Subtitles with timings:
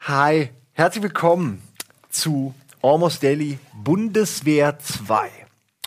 [0.00, 1.62] Hi, herzlich willkommen
[2.10, 5.28] zu Almost Daily Bundeswehr 2.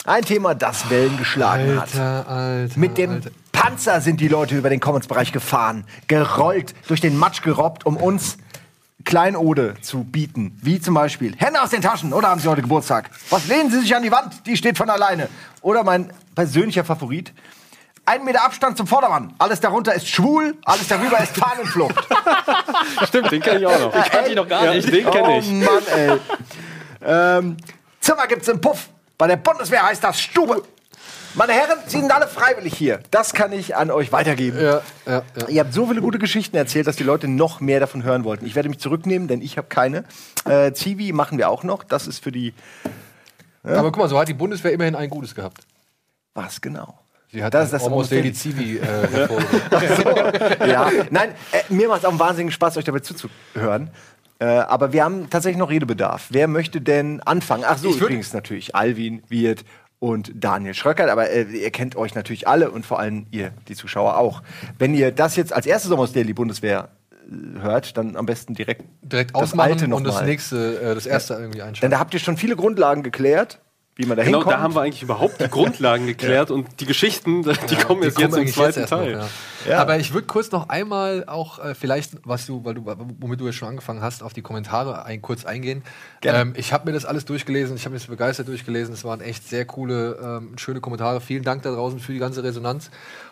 [0.05, 1.96] Ein Thema, das Wellen geschlagen hat.
[1.96, 2.80] Alter, Alter.
[2.80, 3.32] Mit dem Alter.
[3.52, 8.38] Panzer sind die Leute über den Commons-Bereich gefahren, gerollt, durch den Matsch gerobbt, um uns
[9.05, 10.57] Kleinode zu bieten.
[10.61, 13.09] Wie zum Beispiel Hände aus den Taschen oder haben Sie heute Geburtstag?
[13.29, 14.45] Was lehnen Sie sich an die Wand?
[14.45, 15.30] Die steht von alleine.
[15.61, 17.34] Oder mein persönlicher Favorit.
[18.05, 19.34] Ein Meter Abstand zum Vordermann.
[19.38, 21.95] Alles darunter ist schwul, alles darüber ist Fahnenflucht.
[23.08, 23.91] Stimmt, den kenne ich auch noch.
[23.94, 24.91] Den kannte ich noch gar nicht.
[24.91, 25.47] Den kenne ich.
[25.47, 26.17] Oh Mann, ey.
[27.05, 27.58] ähm,
[28.02, 28.89] Zimmer gibt's im Puff.
[29.17, 30.63] Bei der Bundeswehr heißt das Stube.
[31.36, 33.00] Meine Herren, Sie sind alle freiwillig hier.
[33.10, 34.60] Das kann ich an euch weitergeben.
[34.62, 35.48] Ja, ja, ja.
[35.48, 38.46] Ihr habt so viele gute Geschichten erzählt, dass die Leute noch mehr davon hören wollten.
[38.46, 40.04] Ich werde mich zurücknehmen, denn ich habe keine.
[40.46, 41.84] Äh, Zivi machen wir auch noch.
[41.84, 42.54] Das ist für die.
[43.64, 45.66] Aber guck mal, so hat die Bundeswehr immerhin ein Gutes gehabt.
[46.36, 47.00] Was genau?
[47.31, 48.31] Sie hat Das ist das Almost Daily.
[48.31, 48.81] Zivi äh,
[49.12, 50.70] hervorgehoben.
[50.70, 53.90] ja, nein, äh, mir macht es auch einen wahnsinnigen Spaß, euch dabei zuzuhören.
[54.38, 56.28] Äh, aber wir haben tatsächlich noch Redebedarf.
[56.30, 57.64] Wer möchte denn anfangen?
[57.66, 59.64] Ach so, Ich übrigens natürlich Alvin, Wirt
[60.04, 61.09] und Daniel Schröckert.
[61.09, 64.44] Aber äh, ihr kennt euch natürlich alle und vor allem ihr, die Zuschauer auch.
[64.78, 68.84] Wenn ihr das jetzt als erstes aus Daily Bundeswehr äh, hört, dann am besten direkt,
[69.02, 70.26] Direkt das alte noch und das mal.
[70.26, 71.92] nächste, äh, das erste irgendwie Denn einschalten.
[71.92, 73.62] da habt ihr schon viele Grundlagen geklärt,
[73.95, 74.55] wie man da Genau, hinkommt.
[74.55, 77.77] da haben wir eigentlich überhaupt die Grundlagen geklärt und die Geschichten, die kommen Die jetzt,
[77.77, 79.11] kommen jetzt im eigentlich zweiten erst noch, Teil.
[79.11, 79.27] ja.
[79.69, 79.80] Ja.
[79.81, 82.85] Aber ich würde kurz noch einmal auch äh, vielleicht, was du, weil du,
[83.19, 85.83] womit du jetzt schon angefangen hast, auf die Kommentare ein, kurz eingehen.
[86.23, 88.94] Ähm, ich habe mir das alles durchgelesen, ich habe mir das begeistert durchgelesen.
[88.94, 91.22] Es waren echt sehr coole, ähm, schöne Kommentare.
[91.22, 92.89] Vielen Dank da draußen für die ganze Resonanz.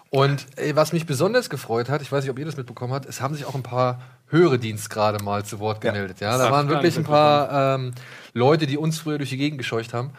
[0.09, 3.07] Und äh, was mich besonders gefreut hat, ich weiß nicht, ob ihr das mitbekommen habt,
[3.07, 6.19] es haben sich auch ein paar höhere Dienst gerade mal zu Wort gemeldet.
[6.21, 7.93] Ja, da waren wirklich ein paar ähm,
[8.33, 10.11] Leute, die uns früher durch die Gegend gescheucht haben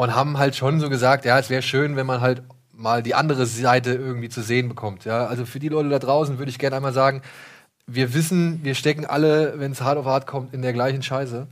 [0.00, 3.14] und haben halt schon so gesagt, ja, es wäre schön, wenn man halt mal die
[3.14, 5.04] andere Seite irgendwie zu sehen bekommt.
[5.04, 7.20] Ja, also für die Leute da draußen würde ich gerne einmal sagen,
[7.86, 11.48] wir wissen, wir stecken alle, wenn es hart auf hart kommt, in der gleichen Scheiße.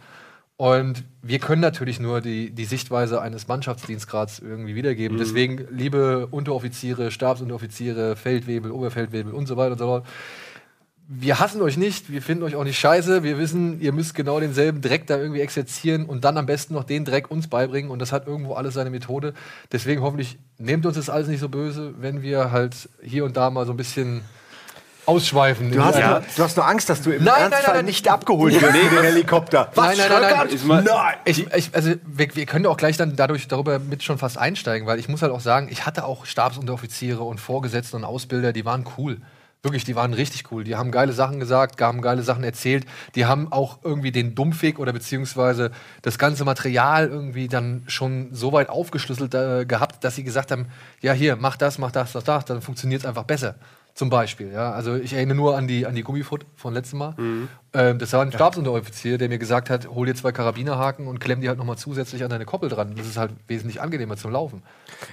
[0.56, 5.18] Und wir können natürlich nur die, die Sichtweise eines Mannschaftsdienstgrads irgendwie wiedergeben.
[5.18, 10.06] Deswegen, liebe Unteroffiziere, Stabsunteroffiziere, Feldwebel, Oberfeldwebel und so weiter und so fort.
[11.10, 13.22] Wir hassen euch nicht, wir finden euch auch nicht scheiße.
[13.22, 16.84] Wir wissen, ihr müsst genau denselben Dreck da irgendwie exerzieren und dann am besten noch
[16.84, 17.90] den Dreck uns beibringen.
[17.90, 19.32] Und das hat irgendwo alles seine Methode.
[19.72, 23.48] Deswegen hoffentlich nehmt uns das alles nicht so böse, wenn wir halt hier und da
[23.48, 24.20] mal so ein bisschen
[25.06, 25.72] ausschweifen.
[25.72, 26.10] Du hast, Ja.
[26.10, 27.84] nur, du hast nur Angst, dass du im Nein, Ernstfall nein, nein.
[27.86, 29.70] nicht abgeholt wirst mit dem Helikopter.
[29.74, 31.14] Was, Nein, nein, nein, nein.
[31.24, 34.86] Ich, ich, also wir, wir können auch gleich dann dadurch darüber mit schon fast einsteigen,
[34.86, 38.66] weil ich muss halt auch sagen, ich hatte auch Stabsunteroffiziere und Vorgesetzte und Ausbilder, die
[38.66, 39.16] waren cool.
[39.62, 40.62] Wirklich, die waren richtig cool.
[40.62, 42.86] Die haben geile Sachen gesagt, haben geile Sachen erzählt.
[43.16, 48.52] Die haben auch irgendwie den Dumpfweg oder beziehungsweise das ganze Material irgendwie dann schon so
[48.52, 50.66] weit aufgeschlüsselt äh, gehabt, dass sie gesagt haben,
[51.00, 53.56] ja hier, mach das, mach das, mach das, dann funktioniert es einfach besser.
[53.98, 54.70] Zum Beispiel, ja.
[54.70, 57.16] Also ich erinnere nur an die, an die Gummifoot von letztem Mal.
[57.72, 61.40] Ähm, das war ein Stabsunteroffizier, der mir gesagt hat, hol dir zwei Karabinerhaken und klemm
[61.40, 62.94] die halt nochmal zusätzlich an deine Koppel dran.
[62.96, 64.62] Das ist halt wesentlich angenehmer zum Laufen.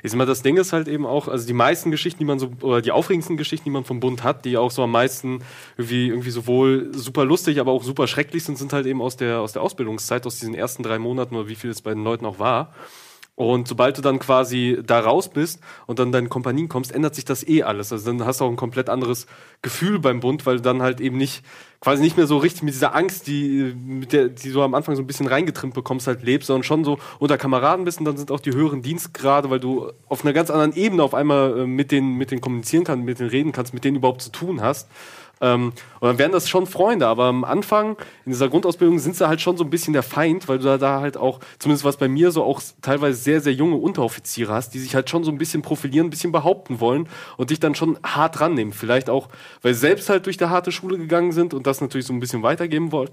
[0.03, 2.37] Ich sag mal, das Ding ist halt eben auch, also die meisten Geschichten, die man
[2.37, 5.39] so, oder die aufregendsten Geschichten, die man vom Bund hat, die auch so am meisten
[5.77, 9.39] irgendwie, irgendwie sowohl super lustig, aber auch super schrecklich sind, sind halt eben aus der,
[9.39, 12.27] aus der Ausbildungszeit, aus diesen ersten drei Monaten oder wie viel es bei den Leuten
[12.27, 12.71] auch war.
[13.37, 17.25] Und sobald du dann quasi da raus bist und dann deinen Kompanien kommst, ändert sich
[17.25, 17.91] das eh alles.
[17.91, 19.27] Also dann hast du auch ein komplett anderes
[19.61, 21.43] Gefühl beim Bund, weil du dann halt eben nicht,
[21.81, 24.95] quasi nicht mehr so richtig mit dieser Angst, die, mit der, die du am Anfang
[24.95, 28.15] so ein bisschen reingetrimmt bekommst, halt lebst, sondern schon so unter Kameraden bist und dann
[28.15, 31.67] sind auch die höheren Dienstgrade, weil du auf einer ganz anderen Ebene auf einmal äh,
[31.67, 34.61] mit denen, mit denen kommunizieren kannst, mit denen reden kannst, mit denen überhaupt zu tun
[34.61, 34.87] hast.
[35.41, 39.27] Ähm, und dann wären das schon Freunde, aber am Anfang in dieser Grundausbildung sind sie
[39.27, 41.97] halt schon so ein bisschen der Feind, weil du da, da halt auch, zumindest was
[41.97, 45.31] bei mir so auch teilweise sehr, sehr junge Unteroffiziere hast, die sich halt schon so
[45.31, 47.07] ein bisschen profilieren, ein bisschen behaupten wollen
[47.37, 48.73] und dich dann schon hart rannehmen.
[48.73, 49.29] Vielleicht auch,
[49.61, 52.19] weil sie selbst halt durch die harte Schule gegangen sind und das natürlich so ein
[52.19, 53.09] bisschen weitergeben wollen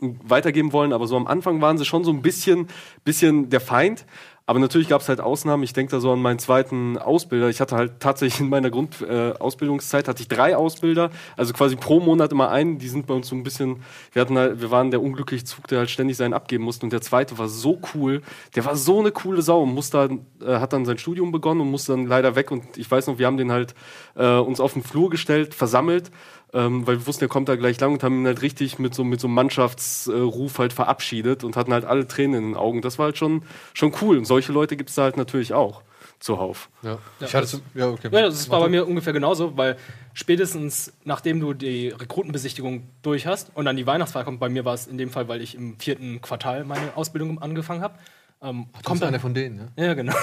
[0.00, 2.68] weitergeben wollen, aber so am Anfang waren sie schon so ein bisschen,
[3.04, 4.04] bisschen der Feind.
[4.46, 5.62] Aber natürlich gab es halt Ausnahmen.
[5.62, 7.48] Ich denke da so an meinen zweiten Ausbilder.
[7.48, 11.98] Ich hatte halt tatsächlich in meiner Grundausbildungszeit äh, hatte ich drei Ausbilder, also quasi pro
[11.98, 12.78] Monat immer einen.
[12.78, 13.82] Die sind bei uns so ein bisschen,
[14.12, 16.84] wir hatten halt, wir waren der unglückliche Zug, der halt ständig seinen abgeben musste.
[16.84, 18.20] Und der zweite war so cool,
[18.54, 21.70] der war so eine coole Sau und musste, äh, hat dann sein Studium begonnen und
[21.70, 22.50] musste dann leider weg.
[22.50, 23.74] Und ich weiß noch, wir haben den halt
[24.14, 26.10] äh, uns auf den Flur gestellt, versammelt
[26.54, 28.94] ähm, weil wir wussten, er kommt da gleich lang und haben ihn halt richtig mit
[28.94, 32.80] so, mit so einem Mannschaftsruf halt verabschiedet und hatten halt alle Tränen in den Augen.
[32.80, 33.42] Das war halt schon,
[33.74, 34.18] schon cool.
[34.18, 35.82] Und solche Leute gibt es da halt natürlich auch
[36.20, 36.70] zuhauf.
[36.82, 36.98] Ja.
[37.20, 38.08] ich hatte so, ja, okay.
[38.10, 39.76] Ja, das war bei mir ungefähr genauso, weil
[40.14, 44.74] spätestens nachdem du die Rekrutenbesichtigung durch hast und dann die Weihnachtsfeier kommt, bei mir war
[44.74, 47.98] es in dem Fall, weil ich im vierten Quartal meine Ausbildung angefangen habe,
[48.42, 49.68] ähm, Kommt kommt einer von denen, ne?
[49.76, 50.14] Ja, genau.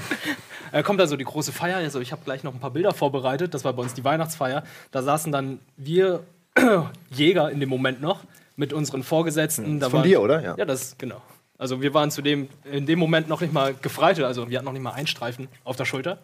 [0.72, 1.78] äh, kommt also die große Feier.
[1.78, 3.54] Also ich habe gleich noch ein paar Bilder vorbereitet.
[3.54, 4.64] Das war bei uns die Weihnachtsfeier.
[4.90, 6.22] Da saßen dann wir
[7.10, 8.20] Jäger in dem Moment noch
[8.56, 9.80] mit unseren Vorgesetzten.
[9.80, 10.42] Von waren- dir, oder?
[10.42, 10.56] Ja.
[10.56, 11.22] Ja, das genau.
[11.58, 14.26] Also wir waren zu dem in dem Moment noch nicht mal Gefreite.
[14.26, 16.18] Also wir hatten noch nicht mal einen Streifen auf der Schulter.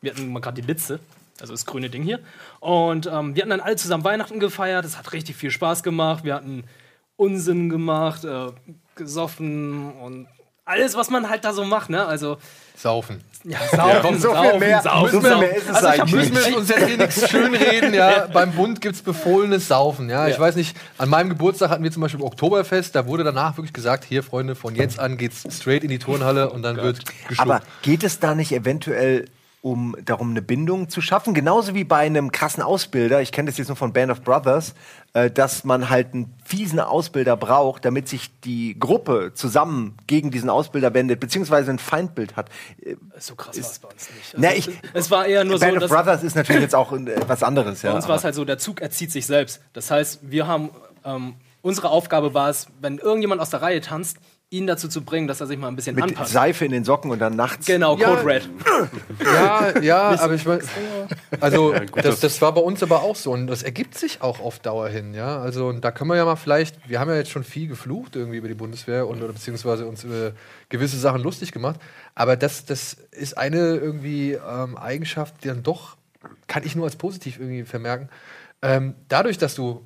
[0.00, 1.00] Wir hatten mal gerade die Litze.
[1.40, 2.20] Also das grüne Ding hier.
[2.60, 4.84] Und ähm, wir hatten dann alle zusammen Weihnachten gefeiert.
[4.84, 6.22] Es hat richtig viel Spaß gemacht.
[6.22, 6.64] Wir hatten
[7.16, 8.46] Unsinn gemacht, äh,
[8.94, 10.28] gesoffen und
[10.70, 11.90] alles, was man halt da so macht.
[11.90, 12.04] Ne?
[12.04, 12.38] Also
[12.76, 13.20] Saufen.
[13.44, 15.40] ja, saufen, so viel saufen, mehr- saufen, so viel saufen.
[15.40, 18.26] mehr ist es also eigentlich Müssen wir uns jetzt hier nichts schönreden, ja.
[18.32, 20.28] Beim Bund gibt's befohlenes Saufen, ja.
[20.28, 20.40] Ich Ja.
[20.40, 24.04] weiß nicht, an meinem Geburtstag hatten wir zum Beispiel Oktoberfest, da wurde danach wirklich gesagt,
[24.04, 27.38] hier, Freunde, von jetzt an geht's straight in die Turnhalle und dann wird geschluckt.
[27.40, 29.26] Aber geht es da nicht eventuell
[29.62, 31.34] um darum, eine Bindung zu schaffen?
[31.34, 34.74] Genauso wie bei einem krassen Ausbilder, ich kenne das jetzt nur von Band of Brothers,
[35.12, 40.48] äh, dass man halt einen fiesen Ausbilder braucht, damit sich die Gruppe zusammen gegen diesen
[40.48, 42.48] Ausbilder wendet, beziehungsweise ein Feindbild hat.
[42.82, 44.34] Äh, So krass war es bei uns nicht.
[44.36, 46.92] Na, Also, ich- es, war eher nur so, Band of Brothers ist natürlich jetzt auch
[46.92, 47.82] äh, was anderes.
[47.82, 49.60] Ja, bei uns war es halt so, der Zug erzieht sich selbst.
[49.74, 50.70] Das heißt, wir haben,
[51.04, 54.16] ähm, unsere Aufgabe war es, wenn irgendjemand aus der Reihe tanzt,
[54.50, 56.32] ihn dazu zu bringen, dass er sich mal ein bisschen mit anpasst.
[56.32, 57.66] Seife in den Socken und dann nachts.
[57.66, 58.08] Genau, Ja.
[58.16, 58.48] Code Red.
[59.24, 60.62] Ja, ja, aber ich meine,
[61.40, 64.58] also das, das war bei uns aber auch so und das ergibt sich auch auf
[64.58, 65.38] Dauer hin, ja.
[65.38, 68.16] Also und da können wir ja mal vielleicht, wir haben ja jetzt schon viel geflucht
[68.16, 70.32] irgendwie über die Bundeswehr und oder beziehungsweise uns über
[70.68, 71.78] gewisse Sachen lustig gemacht,
[72.16, 75.96] aber das, das ist eine irgendwie ähm, Eigenschaft, die dann doch,
[76.48, 78.08] kann ich nur als positiv irgendwie vermerken,
[78.62, 79.84] ähm, dadurch, dass du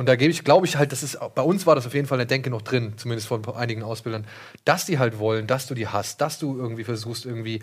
[0.00, 2.06] und da gebe ich, glaube ich halt, das ist, bei uns war das auf jeden
[2.06, 4.26] Fall in der Denke noch drin, zumindest von einigen Ausbildern,
[4.64, 7.60] dass die halt wollen, dass du die hast, dass du irgendwie versuchst, irgendwie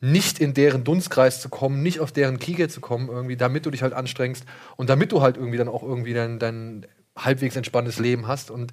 [0.00, 3.70] nicht in deren Dunstkreis zu kommen, nicht auf deren Kieger zu kommen, irgendwie, damit du
[3.70, 4.46] dich halt anstrengst
[4.76, 6.86] und damit du halt irgendwie dann auch irgendwie dein, dein
[7.16, 8.72] halbwegs entspanntes Leben hast und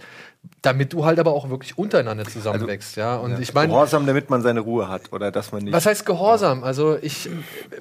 [0.63, 3.15] damit du halt aber auch wirklich untereinander zusammenwächst, ja.
[3.17, 5.73] Und ich meine, Gehorsam, damit man seine Ruhe hat oder dass man nicht.
[5.73, 6.63] was heißt Gehorsam?
[6.63, 7.29] Also ich,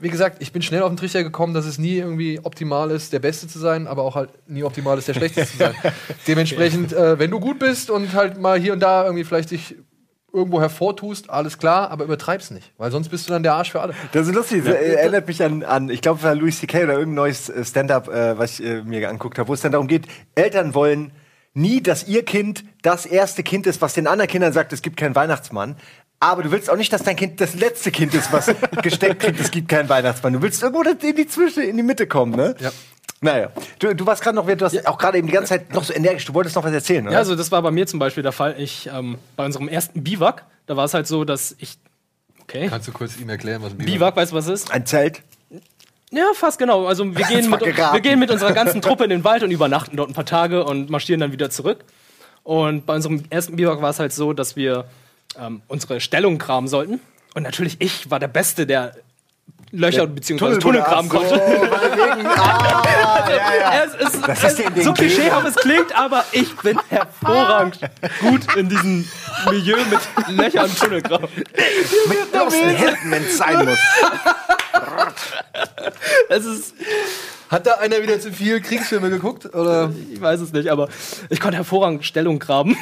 [0.00, 3.14] wie gesagt, ich bin schnell auf den Trichter gekommen, dass es nie irgendwie optimal ist,
[3.14, 5.74] der Beste zu sein, aber auch halt nie optimal ist, der Schlechteste zu sein.
[6.26, 9.76] Dementsprechend, äh, wenn du gut bist und halt mal hier und da irgendwie vielleicht dich
[10.32, 13.80] irgendwo hervortust, alles klar, aber übertreib's nicht, weil sonst bist du dann der Arsch für
[13.80, 13.94] alle.
[14.12, 16.84] Das ist lustig, das äh, erinnert mich an, an ich glaube, war Louis C.K.
[16.84, 19.72] oder irgendein neues äh, Stand-up, äh, was ich äh, mir angeguckt habe, wo es dann
[19.72, 21.12] darum geht, Eltern wollen
[21.54, 24.96] nie, dass ihr Kind das erste Kind ist, was den anderen Kindern sagt, es gibt
[24.96, 25.76] keinen Weihnachtsmann.
[26.22, 29.40] Aber du willst auch nicht, dass dein Kind das letzte Kind ist, was gesteckt kriegt,
[29.40, 30.34] es gibt keinen Weihnachtsmann.
[30.34, 32.54] Du willst irgendwo in die Zwischen, in die Mitte kommen, ne?
[32.60, 32.70] Ja.
[33.20, 33.50] Naja.
[33.78, 35.92] Du, du warst gerade noch, du hast auch gerade eben die ganze Zeit noch so
[35.92, 37.12] energisch, du wolltest noch was erzählen, oder?
[37.12, 38.54] Ja, also das war bei mir zum Beispiel der Fall.
[38.58, 41.78] Ich, ähm, bei unserem ersten Biwak, da war es halt so, dass ich.
[42.42, 42.66] Okay.
[42.68, 44.70] Kannst du kurz ihm erklären, was ein Biwak, weißt du, was es ist?
[44.72, 45.22] Ein Zelt.
[46.10, 46.86] Ja, fast genau.
[46.86, 49.96] Also wir gehen, mit, wir gehen mit unserer ganzen Truppe in den Wald und übernachten
[49.96, 51.84] dort ein paar Tage und marschieren dann wieder zurück.
[52.42, 54.86] Und bei unserem ersten Biwak war es halt so, dass wir
[55.38, 57.00] ähm, unsere Stellung graben sollten.
[57.34, 58.96] Und natürlich ich war der Beste, der
[59.72, 60.58] Löcher bzw.
[60.58, 61.34] Tunnel graben Ach so.
[61.34, 63.84] Ah, ja, ja.
[63.84, 67.78] Es Das ist so klischeehaft es klingt, aber ich bin hervorragend
[68.20, 69.08] gut in diesem
[69.48, 70.00] Milieu mit
[70.36, 71.28] Löcher und Tunnelgraben.
[72.08, 73.78] Mit bloßen Händen, wenn es sein muss.
[76.28, 76.74] Es ist,
[77.48, 79.52] Hat da einer wieder zu viel Kriegsfilme geguckt?
[79.54, 79.92] Oder?
[80.12, 80.88] ich weiß es nicht, aber
[81.28, 82.76] ich konnte hervorragend Stellung graben.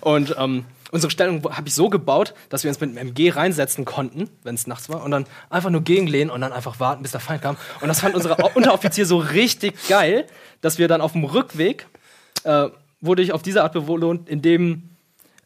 [0.00, 3.84] Und ähm, unsere Stellung habe ich so gebaut, dass wir uns mit dem MG reinsetzen
[3.84, 7.10] konnten, wenn es nachts war, und dann einfach nur gegenlehnen und dann einfach warten, bis
[7.10, 7.56] der Feind kam.
[7.80, 10.24] Und das fand unser Unteroffizier so richtig geil,
[10.60, 11.88] dass wir dann auf dem Rückweg
[12.44, 12.68] äh,
[13.00, 14.90] wurde ich auf diese Art belohnt, indem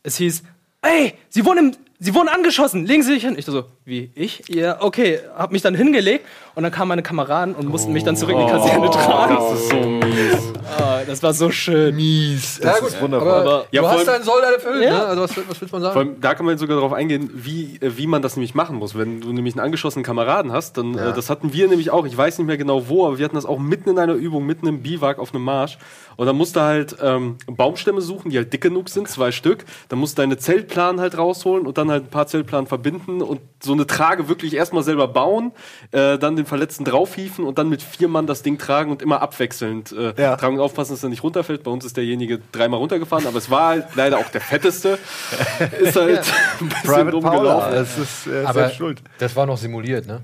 [0.03, 0.43] es hieß,
[0.83, 3.35] ey, sie wurden, im, sie wurden angeschossen, legen Sie sich hin.
[3.39, 4.45] Ich so, wie, ich?
[4.49, 8.17] Ja, okay, hab mich dann hingelegt und dann kamen meine Kameraden und mussten mich dann
[8.17, 9.37] zurück in die Kaserne tragen.
[9.37, 10.53] Das ist so mies.
[10.79, 11.97] Ah, das war so schön.
[11.97, 12.61] Mies.
[12.61, 13.41] Das ja, ist wunderbar.
[13.41, 14.91] Aber Ja, du vor hast allem- deinen Soll erfüllt, Ja.
[14.91, 15.05] ne?
[15.07, 15.93] Also was, was willst man sagen?
[15.95, 18.77] Vor allem, da kann man sogar darauf eingehen, wie, äh, wie man das nämlich machen
[18.77, 18.97] muss.
[18.97, 22.17] Wenn du nämlich einen angeschossenen Kameraden hast, dann, äh, das hatten wir nämlich auch, ich
[22.17, 24.67] weiß nicht mehr genau wo, aber wir hatten das auch mitten in einer Übung, mitten
[24.67, 25.79] im Biwak auf einem Marsch.
[26.17, 29.65] Und dann musst du halt ähm, Baumstämme suchen, die halt dick genug sind, zwei Stück.
[29.89, 33.41] Dann musst du deine Zeltplan halt rausholen und dann halt ein paar Zeltplan verbinden und
[33.63, 35.53] so eine Trage wirklich erstmal selber bauen,
[35.93, 39.23] äh, dann den Verletzten draufhieven und dann mit vier Mann das Ding tragen und immer
[39.23, 40.37] abwechselnd äh, Ja.
[40.37, 41.63] tragen und aufpassen, dass er nicht runterfällt.
[41.63, 44.99] Bei uns ist derjenige dreimal runtergefahren, aber es war halt leider auch der fetteste.
[45.81, 46.19] Ist halt
[46.61, 47.73] ein bisschen Private dumm Paula, gelaufen.
[47.73, 49.03] das ist äh, Aber schuld.
[49.19, 50.23] das war noch simuliert, ne?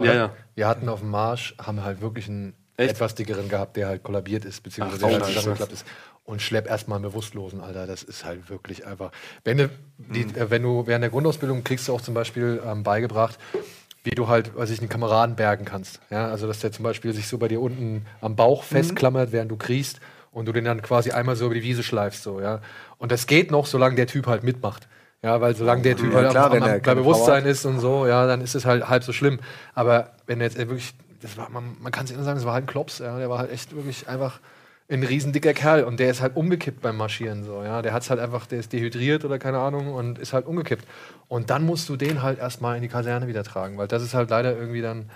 [0.00, 0.30] Ja, ja.
[0.54, 2.92] Wir hatten auf dem Marsch, haben halt wirklich einen Echt?
[2.92, 5.86] etwas dickeren gehabt, der halt kollabiert ist, beziehungsweise Ach, der halt zusammengeklappt ist.
[6.30, 7.88] Und schlepp erstmal einen Bewusstlosen, Alter.
[7.88, 9.10] Das ist halt wirklich einfach.
[9.42, 12.84] Wenn du, die, äh, wenn du während der Grundausbildung kriegst du auch zum Beispiel ähm,
[12.84, 13.36] beigebracht,
[14.04, 15.98] wie du halt, weiß ich, einen Kameraden bergen kannst.
[16.08, 19.50] Ja, also dass der zum Beispiel sich so bei dir unten am Bauch festklammert, während
[19.50, 19.98] du kriegst
[20.30, 22.60] und du den dann quasi einmal so über die Wiese schleifst, so, ja.
[22.98, 24.86] Und das geht noch, solange der Typ halt mitmacht.
[25.22, 28.06] Ja, weil solange der Typ Ja, halt klar, am, bei Bewusstsein Power ist und so,
[28.06, 29.40] ja, dann ist es halt halb so schlimm.
[29.74, 32.54] Aber wenn er jetzt wirklich, das war, man, man kann es nicht sagen, das war
[32.54, 34.38] halt ein Klops, ja, der war halt echt wirklich einfach
[34.90, 38.20] ein riesendicker Kerl und der ist halt umgekippt beim Marschieren so, ja, der hat's halt
[38.20, 40.86] einfach, der ist dehydriert oder keine Ahnung und ist halt umgekippt.
[41.28, 44.14] Und dann musst du den halt erstmal in die Kaserne wieder tragen, weil das ist
[44.14, 45.10] halt leider irgendwie dann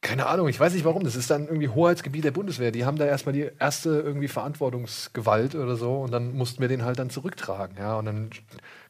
[0.00, 1.02] keine Ahnung, ich weiß nicht warum.
[1.02, 2.70] Das ist dann irgendwie Hoheitsgebiet der Bundeswehr.
[2.70, 6.84] Die haben da erstmal die erste irgendwie Verantwortungsgewalt oder so und dann mussten wir den
[6.84, 7.76] halt dann zurücktragen.
[7.78, 8.30] Ja, und dann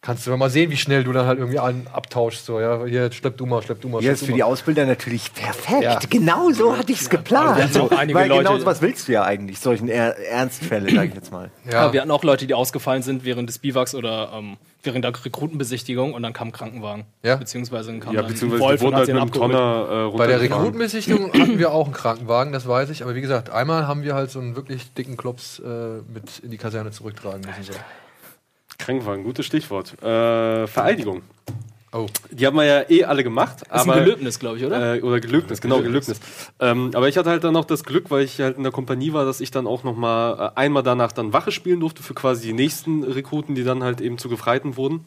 [0.00, 2.44] kannst du mal sehen, wie schnell du dann halt irgendwie einen abtauschst.
[2.46, 4.00] So, ja, hier, schlepp du mal, schlepp du mal.
[4.00, 4.36] Hier schlepp ist du für mal.
[4.36, 5.82] die Ausbilder natürlich perfekt.
[5.82, 5.98] Ja.
[6.08, 7.58] Genau so hatte ich es geplant.
[7.92, 11.32] einige Weil genau Leute- sowas willst du ja eigentlich, solchen er Ernstfälle, sage ich jetzt
[11.32, 11.50] mal.
[11.66, 11.72] Ja.
[11.86, 11.92] Ja.
[11.92, 16.14] wir hatten auch Leute, die ausgefallen sind während des Biwaks oder ähm, während der Rekrutenbesichtigung
[16.14, 17.04] und dann kam ein Krankenwagen.
[17.24, 17.36] Ja.
[17.36, 19.52] Beziehungsweise kam Ja, beziehungsweise Wolf die wurden und hat halt mit abgeholt.
[19.52, 20.40] Tonner äh, Bei der.
[20.40, 23.02] Rekrutenbesichtigung hatten wir auch einen Krankenwagen, das weiß ich.
[23.02, 25.64] Aber wie gesagt, einmal haben wir halt so einen wirklich dicken Klops äh,
[26.12, 27.72] mit in die Kaserne zurücktragen müssen.
[27.72, 27.78] So.
[28.78, 30.00] Krankenwagen, gutes Stichwort.
[30.02, 31.22] Äh, Vereidigung.
[31.92, 32.06] Oh.
[32.30, 33.62] Die haben wir ja eh alle gemacht.
[33.68, 34.96] Das ist aber, ein Gelöbnis, glaube ich, oder?
[34.96, 36.20] Äh, oder Gelöbnis, genau, Gelöbnis.
[36.60, 39.14] Ähm, aber ich hatte halt dann noch das Glück, weil ich halt in der Kompanie
[39.14, 42.12] war, dass ich dann auch noch mal äh, einmal danach dann Wache spielen durfte für
[42.12, 45.04] quasi die nächsten Rekruten, die dann halt eben zu Gefreiten wurden.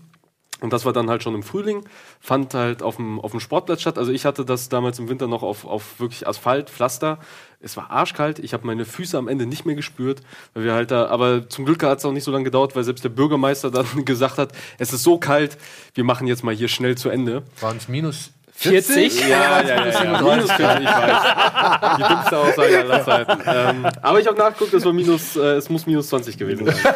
[0.62, 1.84] Und das war dann halt schon im Frühling,
[2.20, 3.98] fand halt auf dem, auf dem Sportplatz statt.
[3.98, 7.18] Also ich hatte das damals im Winter noch auf, auf wirklich Asphalt, Pflaster.
[7.60, 10.22] Es war arschkalt, ich habe meine Füße am Ende nicht mehr gespürt,
[10.54, 12.84] weil wir halt da, aber zum Glück hat es auch nicht so lange gedauert, weil
[12.84, 15.58] selbst der Bürgermeister dann gesagt hat, es ist so kalt,
[15.96, 17.44] wir machen jetzt mal hier schnell zu Ende.
[17.60, 19.22] Waren es minus 40?
[19.22, 20.22] Ja, ja, ja, ja.
[20.36, 21.98] Minus 40, ich weiß.
[21.98, 23.42] Die dümmste Aussage aller Zeiten.
[23.48, 26.76] Ähm, aber ich habe nachgeguckt, es, war minus, äh, es muss minus 20 gewesen sein.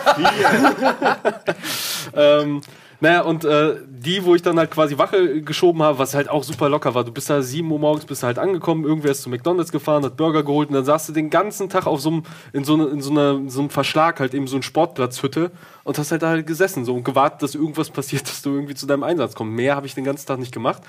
[2.15, 2.61] ähm,
[3.01, 6.43] naja, und äh, die, wo ich dann halt quasi Wache geschoben habe, was halt auch
[6.43, 7.03] super locker war.
[7.03, 10.17] Du bist da 7 Uhr morgens, bist halt angekommen, irgendwer ist zu McDonalds gefahren, hat
[10.17, 12.23] Burger geholt und dann saß du den ganzen Tag auf so einem,
[12.53, 15.51] in so, ne, so, einer, so einem Verschlag, halt eben so eine Sportplatzhütte
[15.83, 18.75] und hast halt da halt gesessen so und gewartet, dass irgendwas passiert, dass du irgendwie
[18.75, 19.53] zu deinem Einsatz kommst.
[19.53, 20.81] Mehr habe ich den ganzen Tag nicht gemacht.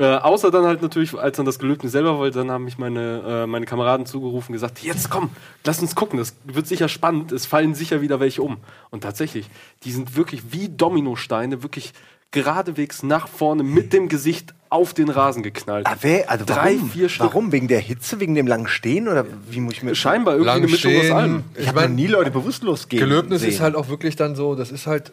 [0.00, 3.22] Äh, außer dann halt natürlich, als dann das Gelöbnis selber wollte, dann haben mich meine,
[3.44, 5.28] äh, meine Kameraden zugerufen, gesagt, jetzt komm,
[5.62, 8.56] lass uns gucken, das wird sicher spannend, es fallen sicher wieder welche um.
[8.88, 9.50] Und tatsächlich,
[9.84, 11.92] die sind wirklich wie Dominosteine, wirklich
[12.30, 15.86] geradewegs nach vorne mit dem Gesicht auf den Rasen geknallt.
[15.86, 16.90] Ah, wer, also Drei, warum?
[16.90, 17.26] vier Stück.
[17.26, 17.52] Warum?
[17.52, 19.06] Wegen der Hitze, wegen dem langen Stehen?
[19.06, 19.94] Oder wie muss ich mir.
[19.94, 21.12] Scheinbar irgendwie Lang eine Mischung aus stehen.
[21.16, 21.44] allem.
[21.54, 23.00] Ich Ich habe noch nie Leute bewusstlos gehen.
[23.00, 23.50] Gelöbnis sehen.
[23.50, 25.12] ist halt auch wirklich dann so, das ist halt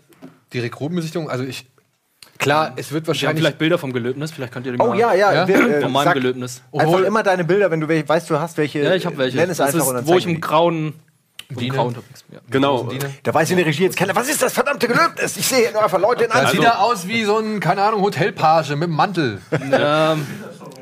[0.53, 1.29] die Rekrutenbesichtigung.
[1.29, 1.65] Also ich,
[2.37, 3.37] klar, es wird Wir haben wahrscheinlich.
[3.43, 5.33] vielleicht Bilder vom Gelöbnis, vielleicht könnt ihr die Oh mal ja, ja.
[5.33, 5.47] Ja?
[5.47, 6.61] Wir, äh, von meinem sag Gelöbnis.
[6.71, 8.79] Einfach Obwohl- immer deine Bilder, wenn du welche, weißt, du hast welche.
[8.83, 9.37] Ja, ich habe welche.
[9.37, 10.41] Nenn es das einfach und ist, dann wo ich im die.
[10.41, 10.93] grauen,
[11.49, 11.75] Diener.
[11.75, 11.95] grauen.
[12.31, 12.39] Ja.
[12.49, 12.89] Genau.
[13.23, 15.37] Da weiß in der Regie jetzt keiner, was ist das verdammte Gelöbnis?
[15.37, 16.51] Ich sehe einfach Leute in Anzug.
[16.55, 19.39] sieht ja aus wie so ein, keine Ahnung, Hotelpage mit einem Mantel.
[19.51, 20.27] Ähm,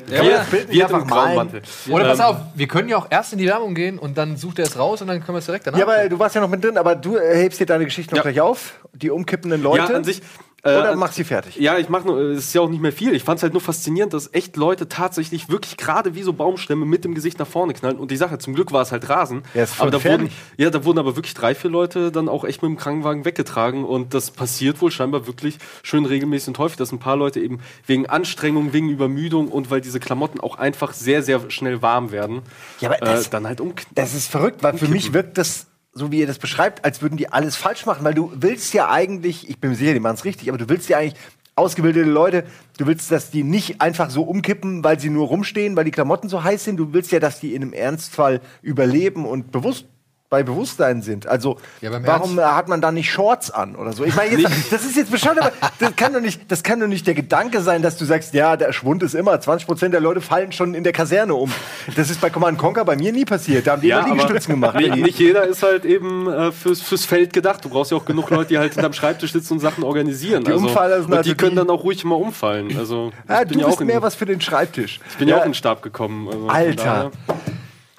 [0.08, 1.36] Kann man das Bild nicht Wir einfach malen?
[1.36, 1.62] Mantel.
[1.90, 4.58] Oder pass auf, wir können ja auch erst in die Werbung gehen und dann sucht
[4.58, 5.78] er es raus und dann können wir es direkt danach.
[5.78, 8.14] Ja, aber du warst ja noch mit drin, aber du äh, hebst dir deine Geschichte
[8.14, 8.30] noch Ja.
[8.30, 8.74] gleich auf.
[8.92, 9.90] Die umkippenden Leute.
[9.92, 10.20] Ja, an sich.
[10.62, 11.56] Äh, oder an- machst sie fertig?
[11.56, 13.14] Ja, ich mach nur, es ist ja auch nicht mehr viel.
[13.14, 16.84] Ich fand es halt nur faszinierend, dass echt Leute tatsächlich wirklich gerade wie so Baumstämme
[16.84, 17.98] mit dem Gesicht nach vorne knallen.
[17.98, 19.42] Und die Sache, zum Glück war es halt Rasen.
[19.54, 20.32] Ja, ist aber da wurden, gefährlich.
[20.56, 23.84] ja, da wurden aber wirklich drei, vier Leute dann auch echt mit dem Krankenwagen weggetragen.
[23.84, 27.60] Und das passiert wohl scheinbar wirklich schön regelmäßig und häufig, dass ein paar Leute eben
[27.86, 32.42] wegen Anstrengung, wegen Übermüdung und weil diese Klamotten auch einfach sehr, sehr schnell warm werden,
[32.80, 33.94] Ja, aber das- äh, dann halt umknallen.
[33.94, 37.16] Das ist verrückt, weil für mich wirkt das, so wie ihr das beschreibt, als würden
[37.16, 38.04] die alles falsch machen.
[38.04, 40.68] Weil du willst ja eigentlich, ich bin mir sicher, die machen es richtig, aber du
[40.68, 41.18] willst ja eigentlich
[41.56, 42.44] ausgebildete Leute,
[42.76, 46.28] du willst, dass die nicht einfach so umkippen, weil sie nur rumstehen, weil die Klamotten
[46.28, 46.76] so heiß sind.
[46.76, 49.86] Du willst ja, dass die in einem Ernstfall überleben und bewusst
[50.28, 51.26] bei Bewusstsein sind.
[51.26, 54.04] Also Ja, warum hat man da nicht Shorts an oder so?
[54.04, 57.06] Ich meine, das ist jetzt bescheuert, aber das kann doch nicht, das kann doch nicht
[57.06, 60.50] der Gedanke sein, dass du sagst, ja, der Schwund ist immer, 20% der Leute fallen
[60.52, 61.52] schon in der Kaserne um.
[61.94, 63.66] Das ist bei Command Conquer bei mir nie passiert.
[63.66, 64.74] Da haben die immer Liegestützen gemacht.
[64.76, 67.64] Nicht, nicht jeder ist halt eben äh, fürs, fürs Feld gedacht.
[67.64, 70.42] Du brauchst ja auch genug Leute, die halt hinterm Schreibtisch sitzen und Sachen organisieren.
[70.44, 72.76] Die Umfaller sind und also die können die- dann auch ruhig mal umfallen.
[72.76, 74.98] Also Ja, ich bin du ja bist mehr was für den Schreibtisch.
[75.10, 76.28] ich bin ja, auch in den Stab gekommen.
[76.28, 77.10] Also Alter.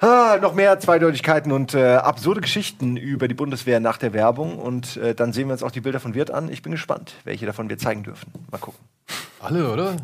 [0.00, 4.58] Ah, noch mehr Zweideutigkeiten und äh, absurde Geschichten über die Bundeswehr nach der Werbung.
[4.58, 6.52] Und äh, dann sehen wir uns auch die Bilder von Wirt an.
[6.52, 8.32] Ich bin gespannt, welche davon wir zeigen dürfen.
[8.52, 8.78] Mal gucken.
[9.40, 9.96] Alle, oder?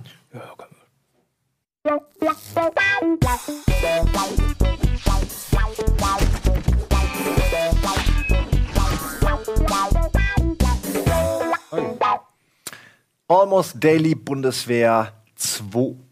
[13.28, 16.03] Almost Daily Bundeswehr 2.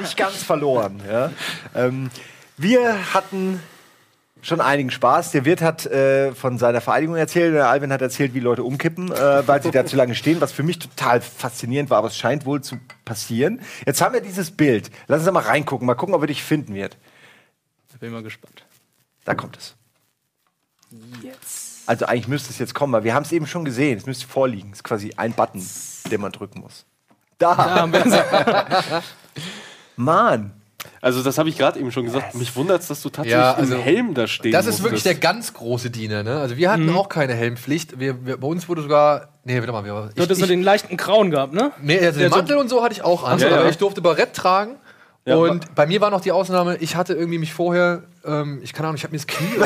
[0.00, 1.00] Nicht ganz verloren.
[1.10, 1.30] Ja.
[1.74, 2.10] Ähm,
[2.56, 3.60] wir hatten
[4.40, 5.32] schon einigen Spaß.
[5.32, 9.10] Der Wirt hat äh, von seiner Vereidigung erzählt, der Alvin hat erzählt, wie Leute umkippen,
[9.10, 12.16] äh, weil sie da zu lange stehen, was für mich total faszinierend war, aber es
[12.16, 13.60] scheint wohl zu passieren.
[13.86, 14.90] Jetzt haben wir dieses Bild.
[15.06, 16.96] Lass uns da mal reingucken, mal gucken, ob wir dich finden wird.
[18.00, 18.64] Bin mal gespannt.
[19.24, 19.76] Da kommt es.
[21.22, 21.88] Jetzt.
[21.88, 23.96] Also eigentlich müsste es jetzt kommen, weil wir haben es eben schon gesehen.
[23.96, 24.70] Es müsste vorliegen.
[24.72, 25.64] Es ist quasi ein Button,
[26.10, 26.84] den man drücken muss.
[27.38, 27.54] Da!
[27.54, 28.14] Da haben wir uns-
[29.96, 30.52] Mann!
[31.00, 32.34] Also, das habe ich gerade eben schon gesagt.
[32.34, 35.02] Mich wundert es, dass du tatsächlich Ja, also, im Helm da stehen Das ist wirklich
[35.02, 35.32] der musstest.
[35.32, 36.38] ganz große Diener, ne?
[36.40, 36.96] Also wir hatten Mhm.
[36.96, 37.98] auch keine Helmpflicht.
[38.00, 39.28] Wir, wir, bei uns wurde sogar.
[39.44, 41.72] Nee, warte mal, wir, Du ich, hattest so ich, den leichten Grauen gehabt, ne?
[41.80, 43.38] nee, also der den so- Mantel und so hatte ich auch an.
[43.38, 43.68] so, aber ja.
[43.68, 44.76] ich durfte Barett tragen.
[45.24, 48.72] Ja, und bei mir war noch die Ausnahme, ich hatte irgendwie mich vorher, ähm, ich
[48.72, 49.46] keine Ahnung, ich habe mir das Knie.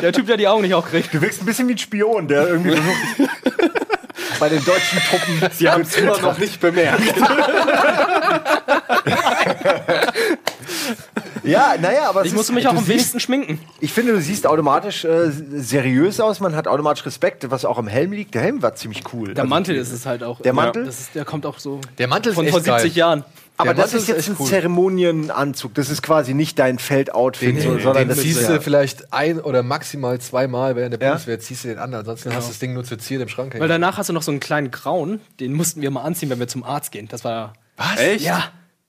[0.00, 1.12] Der Typ, der die Augen nicht auch kriegt.
[1.12, 3.30] Du wirkst ein bisschen wie ein Spion, der irgendwie versucht,
[4.38, 5.50] bei den deutschen Truppen.
[5.52, 7.02] Sie haben es immer noch nicht bemerkt.
[11.42, 13.60] Ja, naja, aber es Ich musste mich auch am wenigsten schminken.
[13.80, 17.86] Ich finde, du siehst automatisch äh, seriös aus, man hat automatisch Respekt, was auch im
[17.86, 18.34] Helm liegt.
[18.34, 19.32] Der Helm war ziemlich cool.
[19.32, 20.40] Der Also, Mantel ist es halt auch.
[20.40, 20.84] Der Mantel?
[20.84, 22.98] Das ist, der kommt auch so Der Mantel ist von echt vor 70 geil.
[22.98, 23.24] Jahren.
[23.58, 24.46] Aber das ist jetzt ein cool.
[24.46, 25.74] Zeremonienanzug.
[25.74, 28.54] Das ist quasi nicht dein Feldoutfit, Den, so, den, sondern den das ziehst ist du
[28.54, 31.08] ja, vielleicht ein oder maximal zweimal während der Ja?
[31.10, 31.94] Bundeswehr, ziehst du den an.
[31.94, 34.22] Ansonsten hast du das Ding nur zur Zier im Schrank Weil danach hast du noch
[34.22, 37.08] so einen kleinen Grauen, den mussten wir mal anziehen, wenn wir zum Arzt gehen.
[37.08, 37.54] Das war.
[37.76, 37.98] Was?
[37.98, 38.24] Echt?
[38.24, 38.44] Ja,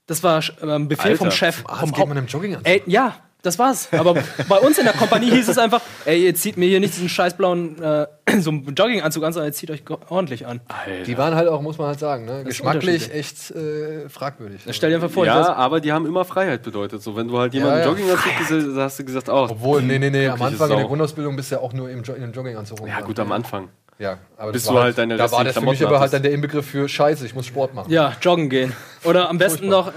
[0.06, 1.64] das war ein Befehl Alter, vom Chef.
[1.66, 2.68] Arzt vom geht Haupt- man im Jogginganzug?
[2.68, 3.88] Ey, ja, das war's.
[3.94, 4.16] Aber
[4.50, 7.08] bei uns in der Kompanie hieß es einfach, ey, ihr zieht mir hier nicht diesen
[7.08, 8.08] scheiß blauen äh,
[8.42, 10.60] so einen Jogginganzug an, sondern ihr zieht euch ordentlich an.
[11.06, 12.44] Die waren halt auch, muss man halt sagen, ne?
[12.44, 14.62] geschmacklich echt äh, fragwürdig.
[14.72, 17.02] Stell dir einfach vor, Ja, weiß- aber die haben immer Freiheit bedeutet.
[17.02, 17.90] So, wenn du halt jemanden Ja, ja.
[17.90, 20.86] Jogginganzug gesehen hast, hast du gesagt, oh, Obwohl, nee, nee, nee, am Anfang in der.
[20.86, 23.70] Grundausbildung bist du ja auch nur im jo in einem Jogginganzug ja gut, am Anfang.
[24.00, 26.14] Ja, aber Bis das du war halt deine Da war das für mich aber halt
[26.14, 27.92] dann der Inbegriff für Scheiße, ich muss Sport machen.
[27.92, 28.74] ja, joggen gehen.
[29.04, 29.92] Oder am besten noch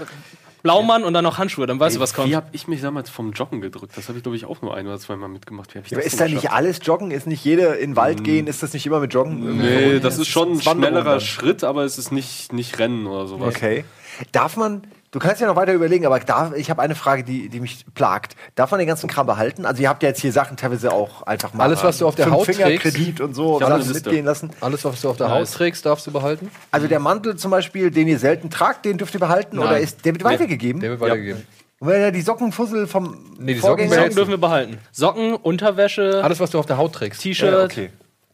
[0.63, 2.29] Blaumann und dann noch Handschuhe, dann weißt du, was kommt.
[2.29, 3.97] Wie habe ich mich damals vom Joggen gedrückt?
[3.97, 5.75] Das habe ich, glaube ich, auch nur ein oder zweimal mitgemacht.
[5.75, 7.11] Ich aber das ist da nicht alles Joggen?
[7.11, 8.47] Ist nicht jeder in den Wald gehen?
[8.47, 9.57] Ist das nicht immer mit Joggen?
[9.57, 10.01] Nee, verbunden?
[10.01, 11.21] das ist schon ein schnellerer dann.
[11.21, 13.55] Schritt, aber es ist nicht, nicht Rennen oder sowas.
[13.55, 13.85] Okay.
[14.31, 17.49] Darf man, du kannst ja noch weiter überlegen, aber darf, ich habe eine Frage, die,
[17.49, 18.35] die mich plagt.
[18.55, 19.65] Darf man den ganzen Kram behalten?
[19.65, 21.63] Also ihr habt ja jetzt hier Sachen teilweise auch einfach mal.
[21.65, 24.51] Alles, was du auf der Haut Kredit und so eine Sachen mitgehen lassen.
[24.61, 26.49] Alles, was du auf der Haut trägst, darfst du behalten.
[26.71, 30.05] Also der Mantel zum Beispiel, den ihr selten tragt, den dürft ihr behalten oder ist
[30.05, 30.81] der wird weitergegeben?
[30.81, 31.45] Der wird weitergegeben.
[31.79, 34.77] Und wenn er die Sockenfussel vom Nee, die Socken Socken dürfen wir behalten.
[34.91, 37.21] Socken, Unterwäsche, Alles, was du auf der Haut trägst.
[37.21, 37.89] T-Shirt, Ja, okay.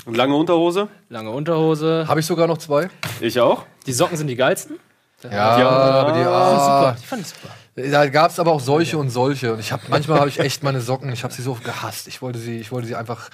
[0.05, 0.89] Und lange Unterhose?
[1.07, 2.05] lange Unterhose.
[2.09, 2.89] Habe ich sogar noch zwei.
[3.21, 3.63] Ich auch.
[3.85, 4.79] Die Socken sind die geilsten.
[5.23, 7.53] Ja, Die haben- aber die, ah, Die fand ich super.
[7.89, 9.53] Da gab es aber auch solche und solche.
[9.53, 12.07] Und ich habe manchmal habe ich echt meine Socken, ich habe sie so gehasst.
[12.07, 13.29] Ich wollte sie, ich wollte sie einfach,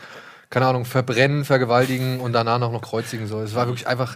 [0.49, 3.27] keine Ahnung, verbrennen, vergewaltigen und danach noch, noch kreuzigen.
[3.27, 3.41] So.
[3.41, 4.15] Es war wirklich einfach.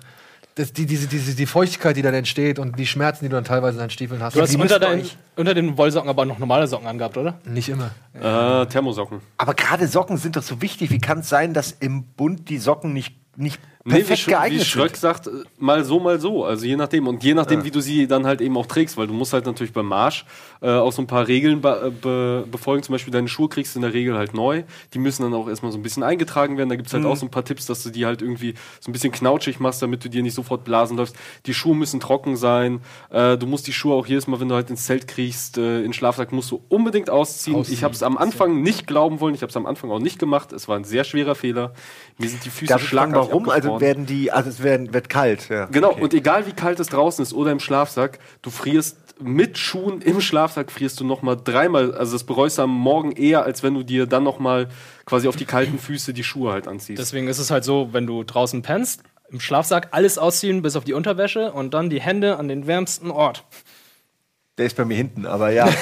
[0.55, 3.43] Das, die, diese, diese, die Feuchtigkeit, die dann entsteht und die Schmerzen, die du dann
[3.43, 4.35] teilweise in deinen Stiefeln hast.
[4.35, 5.03] Du hast unter, dein,
[5.35, 7.35] unter den Wollsocken aber noch normale Socken angehabt, oder?
[7.45, 7.91] nicht immer.
[8.15, 9.21] Äh, Thermosocken.
[9.37, 10.89] Aber gerade Socken sind doch so wichtig.
[10.89, 14.27] Wie kann es sein, dass im Bund die Socken nicht, nicht Nee, wie, perfekt Sch
[14.27, 14.99] wie geeignet Schröck sind?
[15.01, 16.43] sagt, mal so, mal so.
[16.45, 17.07] Also je nachdem.
[17.07, 19.45] Und je nachdem, wie du sie dann halt eben auch trägst, weil du musst halt
[19.45, 20.25] natürlich beim Marsch
[20.61, 22.83] äh, auch so ein paar Regeln be äh, be befolgen.
[22.83, 24.63] Zum Beispiel deine Schuhe kriegst du in der Regel halt neu.
[24.93, 26.69] Die müssen dann auch erstmal so ein bisschen eingetragen werden.
[26.69, 27.09] Da gibt es halt Mhm.
[27.09, 29.81] auch so ein paar Tipps, dass du die halt irgendwie so ein bisschen knautschig machst,
[29.81, 31.15] damit du dir nicht sofort blasen läufst.
[31.45, 32.81] Die Schuhe müssen trocken sein.
[33.09, 35.81] Äh, du musst die Schuhe auch jedes Mal, wenn du halt ins Zelt kriegst, äh,
[35.83, 37.55] in Schlafsack, musst du unbedingt ausziehen.
[37.55, 37.73] Ausziehen.
[37.75, 39.33] Ich habe es am Anfang nicht glauben wollen.
[39.33, 40.51] Ich habe es am Anfang auch nicht gemacht.
[40.51, 41.73] Es war ein sehr schwerer Fehler.
[42.17, 43.47] Mir sind die Füße Darf ich fragen, warum?
[43.49, 45.49] Also werden die, also es werden, wird kalt.
[45.49, 45.65] Ja.
[45.65, 46.01] Genau, Okay.
[46.01, 50.21] und egal wie kalt es draußen ist oder im Schlafsack, du frierst mit Schuhen im
[50.21, 53.73] Schlafsack frierst du noch mal dreimal, also das bereust du am Morgen eher, als wenn
[53.73, 54.67] du dir dann noch mal
[55.05, 56.99] quasi auf die kalten Füße die Schuhe halt anziehst.
[56.99, 60.83] Deswegen ist es halt so, wenn du draußen pennst, im Schlafsack alles ausziehen bis auf
[60.83, 63.43] die Unterwäsche und dann die Hände an den wärmsten Ort.
[64.57, 65.67] Der ist bei mir hinten, aber ja.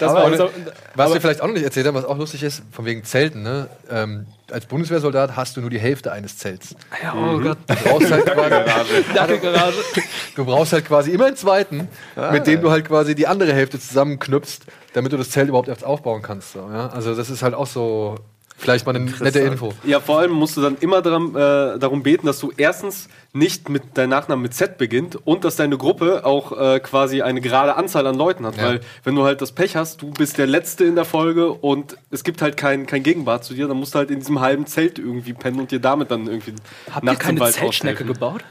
[0.00, 0.50] Das war unser,
[0.94, 3.42] Was wir vielleicht auch noch nicht erzählt haben, was auch lustig ist, von wegen Zelten,
[3.42, 3.68] ne?
[3.88, 6.74] Ähm, als Bundeswehrsoldat hast du nur die Hälfte eines Zelts.
[7.02, 8.54] ja, oh Gott, Du brauchst halt quasi,
[10.36, 11.88] du brauchst halt quasi immer einen zweiten,
[12.32, 14.60] mit dem du halt quasi die andere Hälfte zusammenknüpfst,
[14.92, 16.52] damit du das Zelt überhaupt erst aufbauen kannst.
[16.52, 16.88] So, ja?
[16.88, 18.16] Also das ist halt auch so
[18.62, 19.74] vielleicht mal eine nette Info.
[19.84, 23.68] ja, vor allem musst du dann immer darum, äh, darum beten, dass du erstens nicht
[23.68, 27.76] mit dein Nachname mit Z beginnt und dass deine Gruppe auch äh, quasi eine gerade
[27.76, 28.56] Anzahl an Leuten hat.
[28.56, 28.64] Ja.
[28.64, 31.96] Weil wenn du halt das Pech hast, du bist der Letzte in der Folge und
[32.10, 34.66] es gibt halt kein, kein Gegenwart zu dir, dann musst du halt in diesem halben
[34.66, 36.54] Zelt irgendwie pennen und dir damit dann irgendwie
[36.90, 38.14] Habt ihr nachts im keine Wald Zeltschnecke aushelfen.
[38.14, 38.44] gebaut?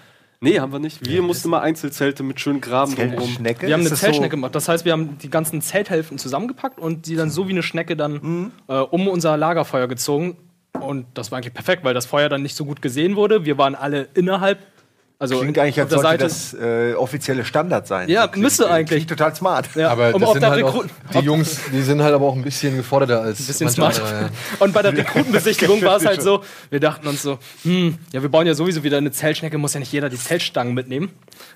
[0.44, 1.06] Nee, haben wir nicht.
[1.08, 3.30] Wir mussten mal Einzelzelte mit schönen Graben drumherum.
[3.68, 4.56] Wir haben eine Zeltschnecke gemacht.
[4.56, 7.96] Das heißt, wir haben die ganzen Zelthälften zusammengepackt und die dann so wie eine Schnecke
[7.96, 10.38] dann äh, um unser Lagerfeuer gezogen.
[10.80, 13.46] Und das war eigentlich perfekt, weil das Feuer dann nicht so gut gesehen wurde.
[13.46, 14.58] Wir waren alle innerhalb.
[15.22, 16.24] Also Klingt eigentlich, als sollte Seite.
[16.24, 18.10] das äh, offizielle Standard sein.
[18.10, 19.06] Ja, So klingt- müsste eigentlich.
[19.06, 19.70] Klingt total smart.
[19.76, 22.42] Ja, Aber um das sind halt auch, die Jungs, die sind halt aber auch ein
[22.42, 24.00] bisschen geforderter als Ein bisschen smart.
[24.02, 24.30] andere, ja.
[24.58, 28.30] Und bei der Rekrutenbesichtigung war es halt so, wir dachten uns so, hm, ja, wir
[28.30, 31.12] bauen ja sowieso wieder eine Zeltschnecke, muss ja nicht jeder die Zeltstangen mitnehmen.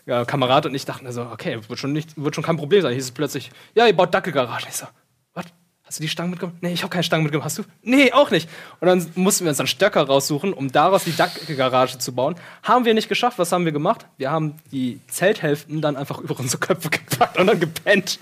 [0.06, 2.94] Ja, Kamerad und ich dachten also, okay, wird schon, nicht, wird schon kein Problem sein.
[2.94, 4.68] Hieß es plötzlich, ja, ihr baut Dackelgaragen.
[4.70, 4.86] Ich so?
[5.86, 6.58] Hast du die Stangen mitgenommen?
[6.62, 7.46] Nee, ich habe keine Stangen mitgenommen.
[7.46, 7.64] Hast du?
[7.84, 8.50] Nee, auch nicht.
[8.80, 12.36] Und dann mussten wir uns dann Stöcker raussuchen, um daraus die Dachgarage zu bauen.
[12.64, 13.38] Haben wir nicht geschafft.
[13.38, 14.08] Was haben wir gemacht?
[14.18, 18.20] Wir haben die Zelthälften dann einfach über unsere Köpfe gepackt und dann gepennt.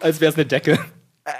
[0.00, 0.84] Als wäre es eine Decke.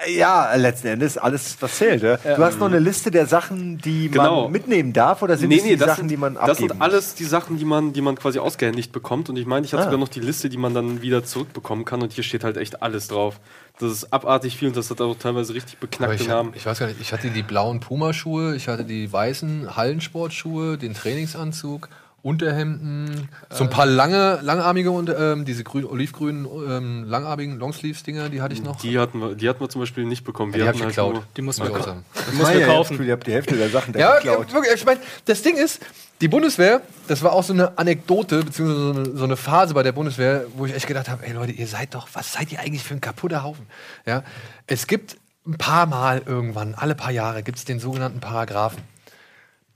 [0.07, 2.03] Äh, Ja, letzten Endes alles, was zählt.
[2.03, 2.17] Ja?
[2.17, 4.43] Du hast noch eine Liste der Sachen, die Genau.
[4.45, 7.25] man mitnehmen darf, oder sind das die Sachen, die man das abgeben sind alles die
[7.25, 9.29] Sachen, die man, die man quasi ausgehändigt bekommt.
[9.29, 9.87] Und ich meine, ich hatte Ah.
[9.87, 12.03] sogar noch die Liste, die man dann wieder zurückbekommen kann.
[12.03, 13.39] Und hier steht halt echt alles drauf.
[13.79, 16.53] Das ist abartig viel und das hat auch teilweise richtig beknackte ich, Namen.
[16.57, 20.95] ich weiß gar nicht, ich hatte die blauen Puma-Schuhe, ich hatte die weißen Hallensportschuhe, den
[20.95, 21.89] Trainingsanzug,
[22.27, 28.43] Unterhemden, so ein paar lange, langarmige und ähm, diese grün, olivgrünen, ähm, langarmigen Longsleeves-Dinger, die
[28.43, 28.81] hatte ich noch.
[28.81, 30.51] Die hatten, wir, die hatten wir zum Beispiel nicht bekommen.
[30.53, 31.23] die Wir habe ich halt geklaut.
[31.37, 32.05] Die muss Muss man ich auch kaufen.
[32.33, 33.07] Die muss man kaufen.
[33.07, 34.53] Ihr habt die Hälfte der Sachen da Ja, geklaut.
[34.53, 35.81] wirklich, ich meine, das Ding ist,
[36.21, 39.85] die Bundeswehr, das war auch so eine Anekdote, beziehungsweise so eine, so eine Phase bei
[39.85, 42.59] der Bundeswehr, wo ich echt gedacht habe, ey Leute, ihr seid doch, was seid ihr
[42.59, 43.67] eigentlich für ein kaputter Haufen?
[44.05, 44.25] Ja,
[44.67, 48.83] es gibt ein paar Mal irgendwann, alle paar Jahre, gibt es den sogenannten Paragraphen.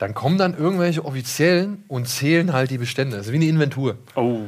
[0.00, 3.18] Dann kommen dann irgendwelche Offiziellen und zählen halt die Bestände.
[3.18, 3.98] Das ist wie eine Inventur.
[4.16, 4.40] Oh.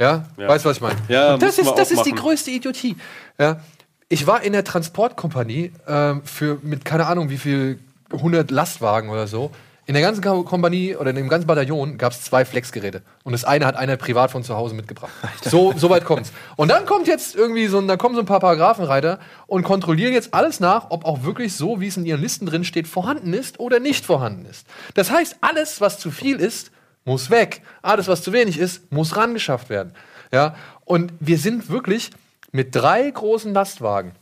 [0.00, 0.48] Ja, Ja.
[0.48, 0.96] weißt du, was ich meine?
[1.08, 2.96] Ja, Und das ist, das ist die größte Idiotie.
[3.38, 3.60] Ja.
[4.08, 7.78] Ich war in der Transportkompanie ähm, für mit keine Ahnung wie viel
[8.12, 9.52] 100 Lastwagen oder so.
[9.88, 13.00] In der ganzen Ko- Kompanie oder in dem ganzen Bataillon gab es zwei Flexgeräte.
[13.24, 15.10] Und das eine hat einer privat von zu Hause mitgebracht.
[15.42, 16.30] So, so weit kommt's.
[16.56, 20.12] Und dann kommt jetzt irgendwie so, ein- da kommen so ein paar Paragraphenreiter und kontrollieren
[20.12, 23.32] jetzt alles nach, ob auch wirklich so, wie es in ihren Listen drin steht, vorhanden
[23.32, 24.66] ist oder nicht vorhanden ist.
[24.92, 26.70] Das heißt, alles, was zu viel ist,
[27.06, 27.62] muss weg.
[27.80, 29.94] Alles, was zu wenig ist, muss rangeschafft werden.
[30.30, 30.54] Ja?
[30.84, 32.10] Und wir sind wirklich
[32.52, 34.12] mit drei großen Lastwagen,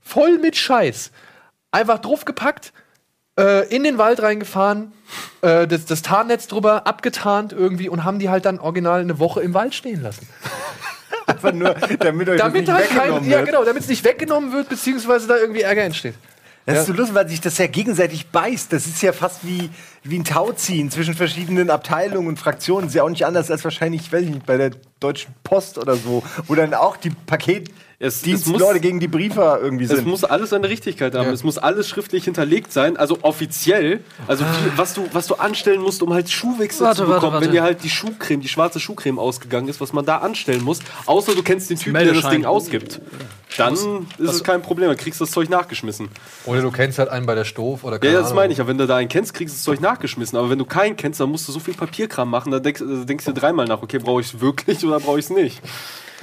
[0.00, 1.12] voll mit Scheiß,
[1.70, 2.72] einfach draufgepackt,
[3.38, 4.92] äh, in den Wald reingefahren,
[5.42, 9.40] äh, das, das Tarnnetz drüber abgetarnt irgendwie und haben die halt dann original eine Woche
[9.40, 10.26] im Wald stehen lassen.
[11.26, 13.46] Einfach nur, damit euch das Damit nicht halt kein, weggenommen ja wird.
[13.46, 16.14] genau, damit es nicht weggenommen wird, beziehungsweise da irgendwie Ärger entsteht.
[16.66, 16.80] Das Ja.
[16.82, 18.72] ist so lustig, weil sich das ja gegenseitig beißt.
[18.72, 19.68] Das ist ja fast wie,
[20.04, 22.88] wie ein Tauziehen zwischen verschiedenen Abteilungen und Fraktionen.
[22.88, 25.96] ist ja auch nicht anders als wahrscheinlich, ich weiß nicht, bei der Deutschen Post oder
[25.96, 27.10] so, wo dann auch die
[28.04, 30.06] Es- es Paketdienstleute muss- gegen die Briefer irgendwie Es sind.
[30.08, 31.26] muss alles seine Richtigkeit haben.
[31.28, 31.32] Ja.
[31.32, 34.00] Es muss alles schriftlich hinterlegt sein, also offiziell.
[34.26, 37.34] Also wie, was du was du anstellen musst, um halt Schuhwechsel Warte, zu warte, bekommen,
[37.34, 37.46] warte.
[37.46, 40.80] wenn dir halt die Schuhcreme, die schwarze Schuhcreme ausgegangen ist, was man da anstellen muss.
[41.06, 42.28] Außer du kennst den Typen, der das.
[42.28, 43.00] Ding ausgibt.
[43.56, 46.08] Dann ist es kein Problem, dann kriegst du das Zeug nachgeschmissen.
[46.46, 48.36] Oder du kennst halt einen bei der Stof oder Ja, keine das Ahnung.
[48.36, 48.58] meine ich.
[48.58, 48.66] ja.
[48.66, 50.36] Wenn du da einen kennst, kriegst du das Zeug nachgeschmissen.
[50.38, 53.04] Aber wenn du keinen kennst, dann musst du so viel Papierkram machen, da denkst, da
[53.04, 55.60] denkst du dreimal nach, okay, brauche ich es wirklich oder brauche ich es nicht?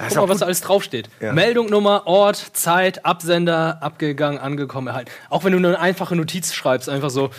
[0.08, 1.08] Guck mal, was da alles draufsteht.
[1.20, 1.32] Ja.
[1.32, 5.10] Meldungnummer, Ort, Zeit, Absender, abgegangen, angekommen, erhalten.
[5.28, 7.30] Auch wenn du nur eine einfache Notiz schreibst, einfach so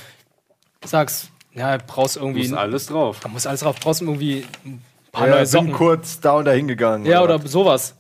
[0.84, 2.48] sagst, ja, brauchst irgendwie.
[2.48, 3.20] Muss alles drauf.
[3.22, 3.78] Da muss alles drauf.
[3.80, 5.74] Brauchst irgendwie ein paar ja, neue bin Socken.
[5.74, 7.06] kurz da und da hingegangen.
[7.06, 7.96] Ja, oder sowas.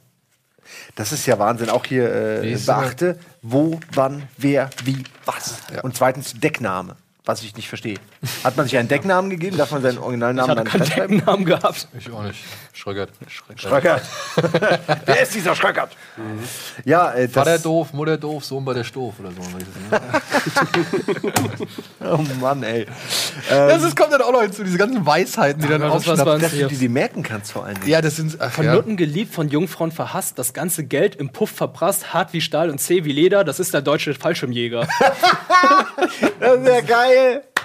[0.95, 1.69] Das ist ja Wahnsinn.
[1.69, 5.57] Auch hier äh, beachte, wo, wann, wer, wie, was.
[5.83, 7.97] Und zweitens Deckname, was ich nicht verstehe.
[8.43, 9.55] Hat man sich einen Decknamen gegeben?
[9.55, 11.09] Darf man seinen Ich Originalnamen hatte dann keinen?
[11.17, 11.87] Decknamen gehabt.
[11.97, 12.39] Ich auch nicht.
[12.73, 13.11] Schröckert.
[13.57, 14.01] Schröckert.
[15.05, 15.91] wer ist dieser Schröckert?
[16.83, 19.41] Ja, äh, Vater doof, Mutter doof, Sohn bei der Stof oder so.
[22.03, 22.87] oh Mann, ey.
[23.49, 26.41] Das ist, kommt dann auch noch hinzu, diese ganzen Weisheiten, die dann was- was war's?
[26.41, 27.87] Dass du die merken kannst vor allen Dingen.
[27.89, 28.37] Ja, das sind.
[28.39, 28.73] Ach, Von ja.
[28.73, 32.79] Nutten geliebt, von Jungfrauen verhasst, das ganze Geld im Puff verprasst, hart wie Stahl und
[32.79, 34.87] zäh wie Leder, das ist der deutsche Fallschirmjäger.
[36.39, 37.10] Das ist ja geil.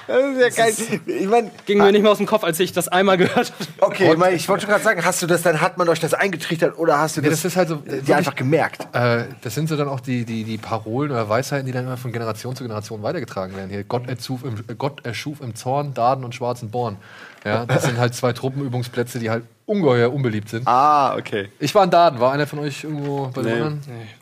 [0.09, 0.19] Das
[0.51, 1.01] ist ja geil.
[1.07, 3.65] Ich meine, Ging mir nicht mehr aus dem Kopf, als ich das einmal gehört habe.
[3.81, 5.99] okay, ich, mein, ich wollte schon gerade sagen, hast du das dann, hat man euch
[5.99, 7.77] das eingetrichtert oder hast du Ja, das, das ist halt so.
[7.77, 8.87] dir wirklich- einfach gemerkt?
[8.95, 11.97] Äh, das sind so dann auch die, die, die Parolen oder Weisheiten, die dann immer
[11.97, 13.71] von Generation zu Generation weitergetragen werden.
[13.71, 16.99] Hier, Gott erschuf im, Gott erschuf im Zorn Daden und schwarzen Born.
[17.47, 20.67] Ja, das sind halt zwei Truppenübungsplätze, die halt ungeheuer unbeliebt sind.
[20.67, 21.49] Ah, okay.
[21.59, 22.21] Ich war in Daden.
[22.21, 23.61] War einer von euch irgendwo bei den Nee.
[23.61, 23.81] anderen?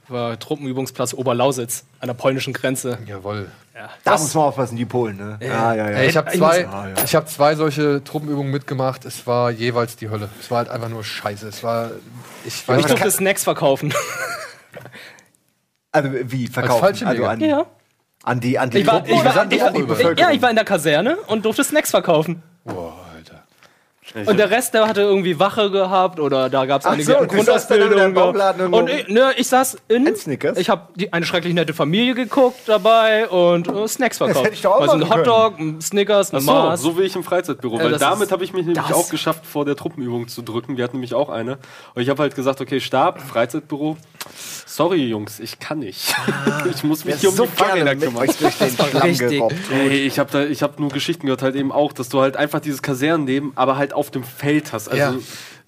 [0.08, 2.98] War Truppenübungsplatz Oberlausitz an der polnischen Grenze.
[3.06, 3.48] Jawohl.
[3.74, 3.88] Ja.
[4.04, 5.38] Da Das- muss man aufpassen, die Polen, ne?
[5.40, 5.96] Ja, ja, ja.
[5.98, 6.94] Ey, ich habe zwei, Ah, ja.
[7.04, 9.04] ich hab zwei solche Truppenübungen mitgemacht.
[9.04, 10.28] Es war jeweils die Hölle.
[10.40, 11.48] Es war halt einfach nur Scheiße.
[11.48, 11.90] Es war.
[12.44, 13.92] Ich war ich durfte Snacks verkaufen.
[15.92, 16.80] Also wie verkaufen?
[16.80, 17.28] Fallschirmjäger.
[17.28, 17.66] Also an, ja.
[18.24, 20.18] an die, an die Ich war, Truppen ich war, an die, an die war, Bevölkerung.
[20.18, 22.42] ja, ich war in der Kaserne und durfte Snacks verkaufen.
[22.64, 22.92] Alter.
[24.26, 28.16] Und der Rest, der hatte irgendwie Wache gehabt oder da gab es einige so, Grundausbildung.
[28.72, 30.06] Und ich, ne, ich saß in.
[30.06, 30.56] Ein Snickers?
[30.58, 34.44] Ich habe eine schrecklich nette Familie geguckt dabei und äh, Snacks verkauft.
[34.44, 36.80] hätte ich doch auch also ein Hotdog, ein Snickers, ein Ach so, Mars.
[36.82, 37.78] so wie ich im Freizeitbüro.
[37.78, 40.42] Ja, weil das damit habe ich mich nämlich das- auch geschafft, vor der Truppenübung zu
[40.42, 40.76] drücken.
[40.76, 41.58] Wir hatten nämlich auch eine.
[41.94, 43.96] Und ich habe halt gesagt, okay, Stab, Freizeitbüro.
[44.66, 46.14] Sorry, Jungs, ich kann nicht.
[46.74, 48.26] ich muss mich hier um so die Fahrräder kümmern.
[48.26, 49.30] durch den Schlamm richtig.
[49.30, 49.56] gerobbt.
[49.72, 52.36] Ey, ich habe da, ich habe nur Geschichten gehört halt eben auch, dass du halt
[52.36, 54.88] einfach dieses Kasernenleben, aber halt auf dem Feld hast.
[54.88, 55.18] Also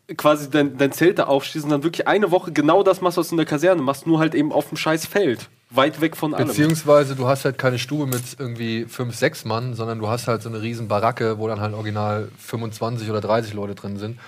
[0.08, 0.14] Ja.
[0.16, 3.28] quasi dein, dein Zelt da aufschließt und dann wirklich eine Woche genau das machst, was
[3.28, 5.48] du in der Kaserne machst, nur halt eben auf dem scheiß Feld.
[5.70, 6.46] Weit weg von allem.
[6.46, 10.40] Beziehungsweise du hast halt keine Stube mit irgendwie fünf, sechs Mann, sondern du hast halt
[10.42, 14.18] so eine riesen Baracke, wo dann halt original 25 oder 30 Leute drin sind.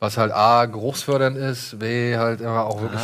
[0.00, 3.02] Was halt A, geruchsfördernd ist, B, halt immer auch wirklich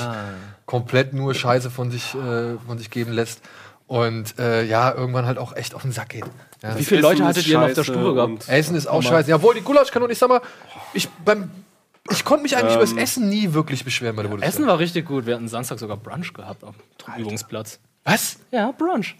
[0.66, 3.40] komplett nur Scheiße von sich, äh, von sich geben lässt.
[3.86, 6.24] Und äh, ja, irgendwann halt auch echt auf den Sack geht.
[6.62, 6.78] Ja.
[6.78, 8.48] Wie viele Essen Leute hattet ihr denn auf der Stube gehabt?
[8.48, 9.30] Essen ist auch scheiße.
[9.30, 10.40] Jawohl, die Gulaschkanone, ich sag mal,
[10.92, 11.50] ich beim
[12.10, 14.48] ich konnte mich eigentlich über das Essen nie wirklich beschweren bei der Bundeswehr.
[14.48, 15.26] Essen war richtig gut.
[15.26, 16.74] Wir hatten Samstag sogar Brunch gehabt dem
[17.18, 17.78] Übungsplatz.
[18.04, 18.38] Was?
[18.50, 19.16] Ja, Brunch.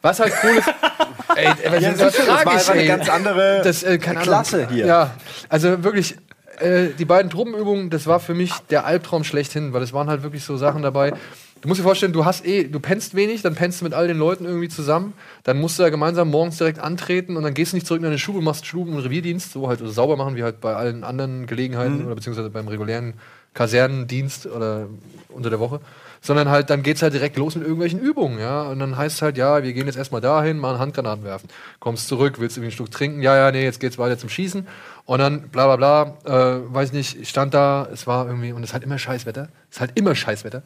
[0.00, 0.68] Was halt cool ist.
[1.36, 2.28] ey, ey, was Ja, ist du, das
[2.66, 2.88] war eine ey.
[2.88, 4.72] ganz andere das, äh, keine Klasse Ahnung.
[4.72, 4.86] hier.
[4.86, 5.10] Ja,
[5.48, 6.16] also wirklich,
[6.58, 10.22] äh, die beiden Truppenübungen, das war für mich der Albtraum schlechthin, weil es waren halt
[10.22, 11.12] wirklich so Sachen dabei.
[11.60, 14.08] Du musst dir vorstellen, du hast eh, du pennst wenig, dann pennst du mit all
[14.08, 15.12] den Leuten irgendwie zusammen,
[15.44, 18.04] dann musst du da gemeinsam morgens direkt antreten und dann gehst du nicht zurück in
[18.04, 21.04] deine Schule, machst Stuben- und Revierdienst, so halt also sauber machen, wie halt bei allen
[21.04, 23.14] anderen Gelegenheiten oder beziehungsweise beim regulären
[23.54, 24.88] Kasernendienst oder
[25.28, 25.80] unter der Woche.
[26.24, 28.62] Sondern halt, dann geht's halt direkt los mit irgendwelchen Übungen, ja.
[28.62, 31.48] Und dann heißt es halt, ja, wir gehen jetzt erstmal dahin, mal Handgranaten werfen.
[31.80, 34.68] Kommst zurück, willst irgendwie ein Stück trinken, ja, ja, nee, jetzt geht's weiter zum Schießen.
[35.04, 38.62] Und dann bla bla bla, äh, weiß nicht, ich stand da, es war irgendwie, und
[38.62, 39.48] es ist halt immer Scheißwetter.
[39.68, 40.62] Es ist halt immer Scheißwetter.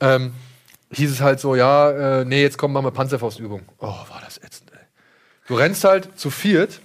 [0.00, 0.32] Ähm,
[0.92, 3.60] hieß es halt so, ja, äh, nee, jetzt kommen wir mal Panzerfaustübung.
[3.78, 4.78] Oh, war das ätzend, ey.
[5.46, 6.80] Du rennst halt zu viert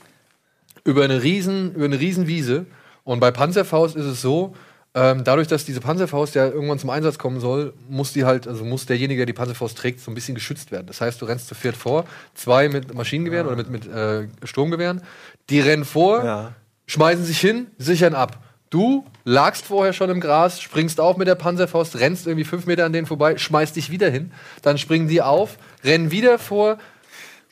[0.83, 2.65] über eine riesen, über eine riesen Wiese.
[3.05, 4.53] Und bei Panzerfaust ist es so,
[4.95, 8.63] ähm, dadurch, dass diese Panzerfaust ja irgendwann zum Einsatz kommen soll, muss die halt, also
[8.63, 10.87] muss derjenige, der die Panzerfaust trägt, so ein bisschen geschützt werden.
[10.87, 15.01] Das heißt, du rennst zu viert vor, zwei mit Maschinengewehren oder mit, mit äh, Sturmgewehren,
[15.49, 16.53] die rennen vor, Ja.
[16.87, 18.41] schmeißen sich hin, sichern ab.
[18.69, 22.85] Du lagst vorher schon im Gras, springst auf mit der Panzerfaust, rennst irgendwie fünf Meter
[22.85, 24.31] an denen vorbei, schmeißt dich wieder hin,
[24.63, 26.77] dann springen die auf, rennen wieder vor,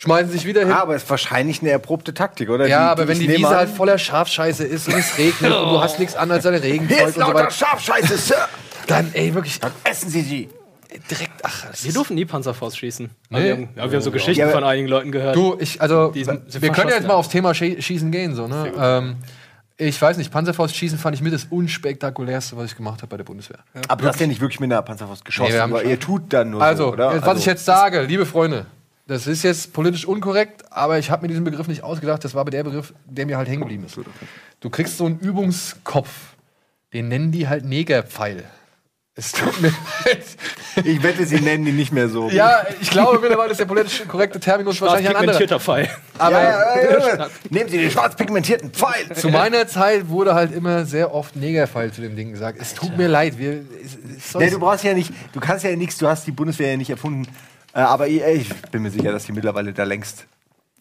[0.03, 0.71] schmeißen sich wieder hin.
[0.71, 2.67] Ah, aber ist wahrscheinlich eine erprobte Taktik, oder?
[2.67, 5.51] Ja, Die- aber wenn ich die Wiese an- halt voller Schafscheiße ist und es regnet
[5.51, 8.47] und du hast nichts anderes als Hier Regenzeug ist und so lauter weiter, Schafscheiße, Sir!
[8.87, 10.49] dann ey, wirklich Essen Sie sie!
[11.09, 13.09] direkt, ach, das Wir durften nie Panzerfaust schießen.
[13.29, 13.43] Nee.
[13.43, 15.35] Wir haben, ja, wir haben so Geschichten Ja, von einigen Leuten gehört.
[15.35, 17.17] Du, ich, also, Die sind- wir können ja jetzt mal ja.
[17.19, 18.71] aufs Thema Schie Schießen gehen, so, ne?
[18.77, 19.15] Ähm,
[19.77, 23.17] ich weiß nicht, Panzerfaust schießen fand ich mit das unspektakulärste, was ich gemacht habe bei
[23.17, 23.57] der Bundeswehr.
[23.87, 25.99] Aber du hast ja nicht wirklich mit einer Panzerfaust geschossen, Nee, wir haben aber ihr
[25.99, 27.25] tut dann nur Also, so, oder?
[27.25, 28.67] was ich jetzt sage, liebe Freunde,
[29.05, 32.23] das ist jetzt politisch unkorrekt, aber ich habe mir diesen Begriff nicht ausgedacht.
[32.23, 33.97] Das war aber der Begriff, der mir halt hängen geblieben ist.
[34.61, 36.09] Du kriegst so einen Übungskopf,
[36.93, 38.45] den nennen die halt Negerpfeil.
[39.15, 39.71] Es tut mir
[40.05, 40.25] leid.
[40.83, 42.29] Ich wette, sie nennen ihn nicht mehr so.
[42.29, 45.37] Ja, ich glaube mittlerweile ist der politisch korrekte Terminus wahrscheinlich ein anderer.
[45.37, 45.87] pigmentierter Pfeil.
[46.17, 47.27] Aber ja, ja, ja, ja.
[47.51, 49.15] Nehmen Sie den schwarz pigmentierten Pfeil!
[49.15, 52.57] zu meiner Zeit wurde halt immer sehr oft Negerpfeil zu dem Ding gesagt.
[52.59, 53.61] Es tut mir leid, wir.
[53.83, 56.71] Es, es Nee, du brauchst ja nicht, du kannst ja nichts, du hast die Bundeswehr
[56.71, 57.27] ja nicht erfunden.
[57.73, 60.25] Äh, aber ich, ich bin mir sicher, dass die mittlerweile da längst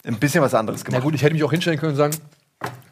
[0.05, 2.15] ein bisschen was anderes Na gemacht gut, ich hätte mich auch hinstellen können und sagen,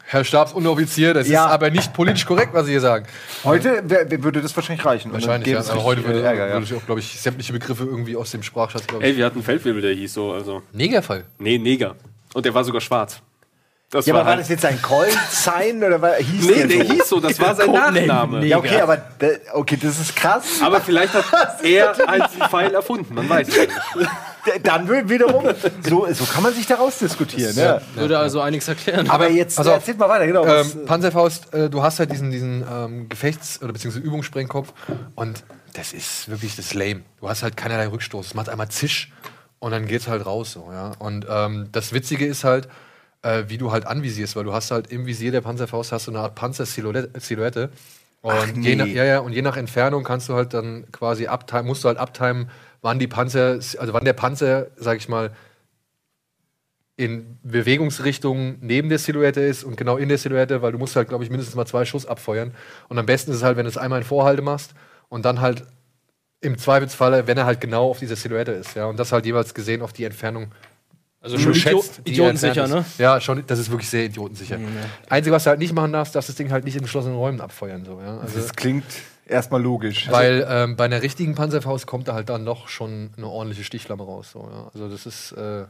[0.04, 1.46] Herr Stabsunteroffizier, das Ja.
[1.46, 3.06] ist aber nicht politisch korrekt, was Sie hier sagen.
[3.44, 5.10] Heute wär, würde das wahrscheinlich reichen.
[5.12, 5.60] Wahrscheinlich, gäbe ja.
[5.62, 6.52] es Aber heute richtig, würde, Ärger, ja.
[6.54, 9.10] würde ich auch, glaube ich, sämtliche Begriffe irgendwie aus dem Sprachschatz, glaube ich.
[9.10, 10.62] Ey, wir hatten einen Feldwebel, der hieß so, also.
[10.72, 11.24] Negerfall.
[11.38, 11.96] Nee, Neger.
[12.34, 13.22] Und der war sogar schwarz.
[13.94, 16.86] Das Ja, aber war halt- das jetzt ein Call-Sign oder war, hieß Nee, der der
[16.86, 16.92] so?
[16.94, 17.70] hieß so, das war sein.
[17.72, 18.44] Nachname.
[18.46, 19.04] Ja, okay, aber
[19.52, 20.44] okay, das ist krass.
[20.62, 21.24] Aber vielleicht hat
[21.62, 24.10] er den Pfeil erfunden, man weiß es ja nicht.
[24.64, 25.44] Dann wi- wiederum,
[25.86, 27.54] so, so kann man sich daraus diskutieren.
[27.54, 27.82] Ja.
[27.94, 29.08] Würde also einiges erklären.
[29.10, 29.74] Aber jetzt, pass auf.
[29.74, 30.46] erzähl mal weiter, genau.
[30.46, 34.72] Ähm, Panzerfaust, äh, du hast halt diesen, diesen ähm, Gefechts- oder beziehungsweise Übungssprengkopf
[35.14, 37.02] und das ist wirklich das lame.
[37.20, 38.26] Du hast halt keinerlei Rückstoß.
[38.28, 39.12] Es macht einmal Zisch
[39.58, 40.92] und dann geht's halt raus so, ja.
[40.98, 42.68] Und ähm, das Witzige ist halt,
[43.22, 46.10] äh, wie du halt anvisierst, weil du hast halt im Visier der Panzerfaust hast du
[46.10, 47.70] eine Art Panzersilhouette.
[48.20, 48.92] Und Ach, je nach, nee.
[48.92, 51.98] ja, ja, und je nach Entfernung kannst du halt dann quasi abtimen, musst du halt
[51.98, 55.32] abtimen, wann die Panzer, also wann der Panzer, sag ich mal,
[56.96, 61.08] in Bewegungsrichtung neben der Silhouette ist und genau in der Silhouette, weil du musst halt,
[61.08, 62.54] glaube ich, mindestens mal zwei Schuss abfeuern.
[62.88, 64.74] Und am besten ist es halt, wenn du es einmal in Vorhalte machst
[65.08, 65.64] und dann halt
[66.40, 68.74] im Zweifelsfalle, wenn er halt genau auf dieser Silhouette ist.
[68.76, 70.52] Ja, und das halt jeweils gesehen auf die Entfernung.
[71.22, 72.84] Also schon die idiotensicher, ne?
[72.98, 74.58] Ja, schon, das ist wirklich sehr idiotensicher.
[75.08, 77.40] Einzige, was du halt nicht machen darfst, darfst das Ding halt nicht in geschlossenen Räumen
[77.40, 77.84] abfeuern.
[77.84, 78.18] So, ja?
[78.18, 78.84] also, das klingt
[79.26, 80.10] erstmal logisch.
[80.10, 84.02] weil ähm, bei einer richtigen Panzerfaust kommt da halt dann noch schon eine ordentliche Stichflamme
[84.02, 84.32] raus.
[84.32, 84.70] So, ja?
[84.74, 85.32] Also das ist.
[85.32, 85.64] Äh,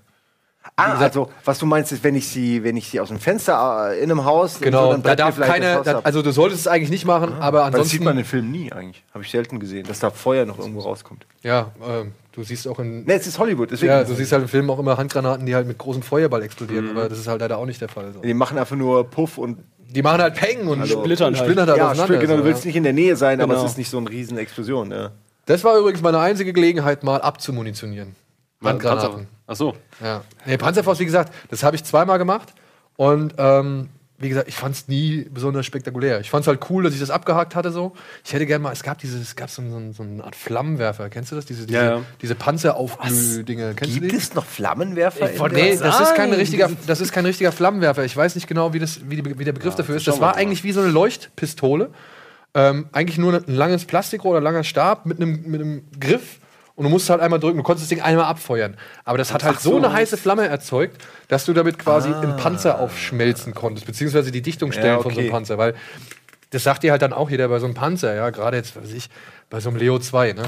[0.76, 3.90] ah, also, was du meinst, ist, wenn ich sie, wenn ich sie aus dem Fenster
[3.92, 4.56] äh, in einem Haus.
[4.56, 5.82] und genau, so, dann da darf keine.
[5.84, 7.90] Da, also du solltest es eigentlich nicht machen, aber Weil das ansonsten.
[7.90, 9.02] sieht man in Filmen nie eigentlich.
[9.14, 11.26] Habe ich selten gesehen, dass da Feuer noch irgendwo rauskommt.
[11.42, 13.04] Ja, ähm, du siehst auch in.
[13.04, 13.90] Ne, es ist Hollywood, deswegen.
[13.92, 16.90] Ja, du siehst halt im Film auch immer Handgranaten, die halt mit großem Feuerball explodieren,
[16.90, 18.12] aber das ist halt leider auch nicht der Fall.
[18.12, 18.20] So.
[18.20, 19.58] Die machen einfach nur Puff und.
[19.90, 21.44] Die machen halt Peng und Also- splittern, halt.
[21.44, 22.16] splittern halt ja, auseinander.
[22.18, 22.36] genau.
[22.38, 23.66] Du willst nicht in der Nähe sein, aber Genau.
[23.66, 24.90] es ist nicht so eine riesen Explosion.
[24.90, 25.10] Ja.
[25.44, 28.14] Das war übrigens meine einzige Gelegenheit, mal abzumunitionieren.
[28.62, 29.26] Handgranaten.
[29.46, 29.76] Ach so.
[30.02, 30.22] Ja.
[30.46, 32.54] Nee, Panzerfaust, wie gesagt, das habe ich zweimal gemacht.
[32.96, 36.20] Und ähm, wie gesagt, ich fand es nie besonders spektakulär.
[36.20, 37.92] Ich fand es halt cool, dass ich das abgehakt hatte so.
[38.24, 41.08] Ich hätte gerne mal, es gab dieses, es gab so, so, so eine Art Flammenwerfer.
[41.10, 41.44] Kennst du das?
[41.44, 42.02] Diese, diese, Ja, ja.
[42.20, 43.74] diese Panzeraufglüh-Dinge.
[43.74, 44.16] Kennst du Gibt die?
[44.16, 45.26] es noch Flammenwerfer?
[45.26, 48.04] Ich in wollte der- Nee, das ist kein richtiger, das ist kein richtiger Flammenwerfer.
[48.04, 50.06] Ich weiß nicht genau, wie, das, wie, die, wie der Begriff dafür ist.
[50.06, 51.90] Das war eigentlich wie so eine Leuchtpistole.
[52.54, 56.38] Ähm, eigentlich nur ein langes Plastikrohr oder ein langer Stab mit einem, mit einem Griff.
[56.74, 58.76] Und du musst halt einmal drücken, du konntest das Ding einmal abfeuern.
[59.04, 62.80] Aber das hat halt so eine heiße Flamme erzeugt, dass du damit quasi einen Panzer
[62.80, 65.32] aufschmelzen konntest, beziehungsweise die Dichtungsstellen Ja, von so einem okay.
[65.32, 65.58] Panzer.
[65.58, 65.74] Weil
[66.50, 68.92] das sagt dir halt dann auch jeder bei so einem Panzer, ja, gerade jetzt, weiß
[68.92, 69.10] ich,
[69.50, 70.44] bei so einem Leo 2, ne?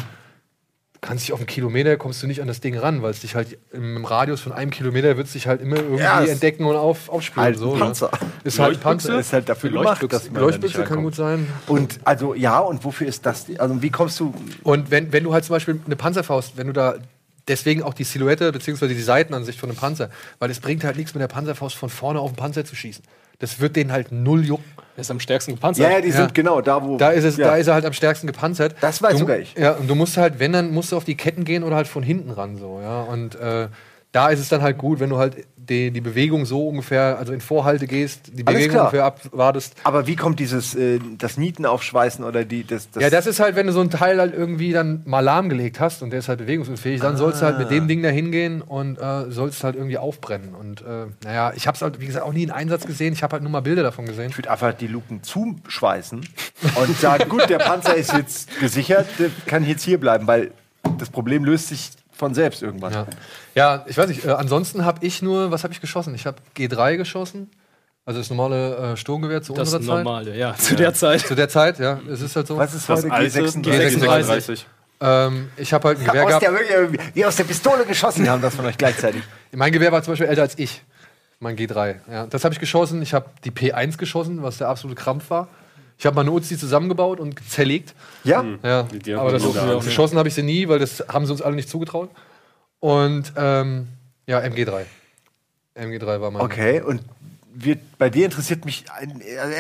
[1.05, 3.21] Du kannst dich auf einen Kilometer, kommst du nicht an das Ding ran, weil es
[3.21, 6.31] dich halt im Radius von einem Kilometer wird es dich halt immer irgendwie Ja, es-
[6.31, 7.45] entdecken und auf, aufspüren.
[7.45, 8.11] Halt so, Panzer.
[8.11, 8.29] Ne?
[8.45, 9.19] Ist halt ein Panzer.
[9.19, 11.47] ist halt dafür gemacht, dass man da Leuchtbüchse kann gut sein.
[11.67, 13.45] Und also ja, und wofür ist das?
[13.59, 14.33] Also wie kommst du?
[14.63, 16.95] Und wenn, wenn du halt zum Beispiel eine Panzerfaust, wenn du da
[17.49, 21.13] deswegen auch die Silhouette beziehungsweise die Seitenansicht von einem Panzer, weil es bringt halt nichts
[21.13, 23.05] mit der Panzerfaust von vorne auf den Panzer zu schießen.
[23.45, 24.65] Das wird den halt null jucken.
[24.97, 25.85] Der ist am stärksten gepanzert.
[25.87, 26.15] Ja, ja, die Ja.
[26.17, 26.97] sind genau da, wo.
[26.97, 27.49] Da ist, es, ja.
[27.49, 28.75] da ist er halt am stärksten gepanzert.
[28.81, 29.55] Das weiß du, sogar ich.
[29.55, 31.87] Ja, und du musst halt, wenn, dann musst du auf die Ketten gehen oder halt
[31.87, 33.03] von hinten ran so, ja.
[33.03, 33.69] Und äh,
[34.13, 37.33] da ist es dann halt gut, wenn du halt die, die Bewegung so ungefähr, also
[37.33, 38.85] in Vorhalte gehst, die Alles Bewegung klar.
[38.85, 39.75] ungefähr abwartest.
[39.85, 43.41] Aber wie kommt dieses äh, das Nieten aufschweißen oder die das, das Ja, das ist
[43.41, 46.29] halt, wenn du so ein Teil halt irgendwie dann mal lahmgelegt hast und der ist
[46.29, 49.77] halt bewegungsunfähig, dann sollst du halt mit dem Ding da hingehen und äh, sollst halt
[49.77, 50.55] irgendwie aufbrennen.
[50.55, 53.13] Und äh, naja, ich hab's halt, wie gesagt, auch nie in Einsatz gesehen.
[53.13, 54.31] Ich habe halt nur mal Bilder davon gesehen.
[54.31, 56.21] Ich würde einfach die Luken zuschweißen
[56.75, 60.53] und sagen, gut, der Panzer ist jetzt gesichert, der kann jetzt hier bleiben, weil
[60.99, 62.93] das Problem löst sich von selbst irgendwann.
[62.93, 63.07] Ja,
[63.55, 64.25] ja ich weiß nicht.
[64.25, 66.15] Äh, ansonsten habe ich nur, was habe ich geschossen?
[66.15, 67.51] Ich habe G3 geschossen.
[68.07, 70.05] Also das normale äh, Sturmgewehr zu Das unserer Zeit.
[70.05, 71.21] normale, ja, zu der Zeit.
[71.21, 72.01] Zu der Zeit, ja.
[72.11, 72.59] Es ist halt so.
[72.59, 74.03] Was ist Das heute alte G36?
[74.03, 74.65] G36.
[75.01, 76.43] Ähm, ich habe halt ein Gewehr Aus gehabt.
[76.43, 79.23] der, wirklich, wie aus der Pistole geschossen, die haben das von euch gleichzeitig.
[79.53, 80.83] Mein Gewehr war zum Beispiel älter als ich.
[81.41, 81.97] Mein G3.
[82.11, 83.03] Ja, das habe ich geschossen.
[83.03, 85.49] Ich habe die P1 geschossen, was der absolute Krampf war.
[85.99, 87.95] Ich habe meine Uzi zusammengebaut und zerlegt.
[88.25, 88.45] Ja?
[88.63, 91.43] Ja, Die aber das, auch geschossen habe ich sie nie, weil das haben sie uns
[91.43, 92.11] alle nicht zugetraut.
[92.81, 93.89] Und ähm,
[94.27, 94.85] ja, MG3.
[95.77, 96.43] MG3 war mein.
[96.43, 97.03] Okay, und
[97.55, 98.85] wir, bei dir interessiert mich,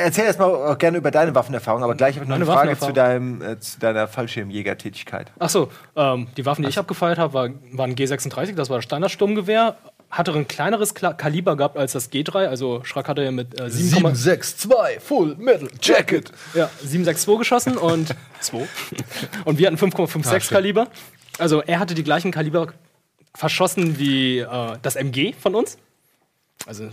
[0.02, 2.76] erzähl erst mal auch gerne über deine Waffenerfahrung, aber gleich habe ich noch eine Frage
[2.76, 5.30] zu, deinem, äh, zu deiner Fallschirmjägertätigkeit.
[5.38, 8.84] Ach so, ähm, die Waffen, die ich abgefeuert habe, war, waren G36, das war das
[8.84, 9.76] Standardsturmgewehr.
[10.16, 13.68] Hatte ein kleineres Kla Kaliber gehabt als das G3, also Schrack hatte ja mit äh,
[13.68, 14.70] 7, 762
[15.02, 16.30] Full Metal Jacket.
[16.54, 18.66] ja, 762 geschossen und 2.
[19.44, 20.86] und wir hatten 5,56 Kaliber.
[21.38, 22.68] Also er hatte die gleichen Kaliber
[23.34, 24.46] verschossen wie äh,
[24.82, 25.78] das MG von uns.
[26.66, 26.90] Also,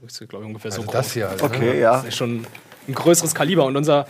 [0.00, 0.92] das ist, glaube ich, ungefähr so Also groß.
[0.92, 1.44] das hier, Alter.
[1.44, 1.96] Okay, ja.
[1.98, 2.46] Das ist schon
[2.88, 4.06] ein größeres Kaliber und unser,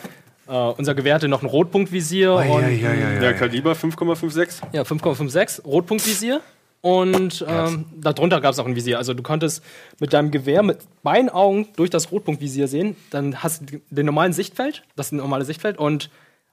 [0.46, 2.80] äh, unser Gewehr hatte noch ein Rotpunktvisier und
[3.20, 4.62] Der Kaliber 5,56.
[4.72, 6.40] Ja, 5,56, Rotpunktvisier.
[6.84, 8.98] Und ähm, darunter gab es auch ein Visier.
[8.98, 9.64] Also du konntest
[10.00, 12.94] mit deinem Gewehr mit beiden Augen durch das Rotpunktvisier sehen.
[13.08, 15.78] Dann hast du den normalen Sichtfeld, das ist ein normales Sichtfeld.
[15.78, 16.10] Und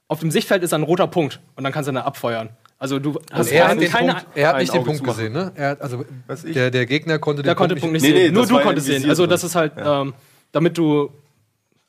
[0.08, 1.40] auf dem Sichtfeld ist ein roter Punkt.
[1.54, 2.48] Und dann kannst du dann abfeuern.
[2.78, 5.04] Also du hast Er hat, keine, den keine Punkt, er hat nicht den Punkt zu
[5.04, 5.52] gesehen, ne?
[5.54, 6.06] Er hat, also
[6.46, 8.28] der, der Gegner konnte den der konnte den Punkt nicht Nee, sehen.
[8.28, 9.10] nee, Nur du ja konntest sehen.
[9.10, 10.14] Also das ist halt, ähm,
[10.50, 11.10] damit du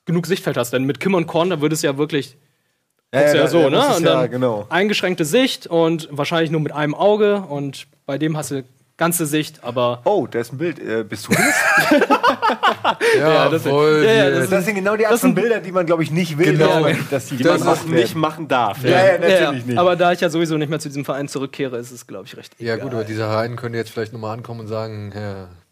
[0.03, 0.73] genug Sichtfeld hast.
[0.73, 2.35] Denn mit Kim und Korn, da würde es ja wirklich
[3.13, 3.95] guckst du ja, so, ne?
[3.95, 4.65] Und dann ja, genau.
[4.69, 7.37] eingeschränkte Sicht und wahrscheinlich nur mit einem Auge.
[7.37, 8.63] Und bei dem hast du
[8.97, 10.79] ganze Sicht, aber Oh, da ist ein Bild.
[10.79, 11.99] Äh, bist du das?
[13.17, 14.03] Ja, das- voll.
[14.05, 15.85] ja, ja, die- das Das sind genau die Art Das von sind- Bilder, die man,
[15.85, 16.67] glaube ich, nicht will, Genau.
[16.67, 18.83] dass, man, dass die Die man gemacht auch nicht machen darf.
[18.83, 19.51] Ja, ja, Ja, natürlich ja.
[19.51, 19.77] nicht.
[19.77, 22.35] Aber da ich ja sowieso nicht mehr zu diesem Verein zurückkehre, ist es, glaube ich,
[22.37, 22.53] recht.
[22.59, 22.85] ja, egal.
[22.85, 25.11] gut, aber dieser Haien könnte jetzt vielleicht nochmal ankommen und sagen,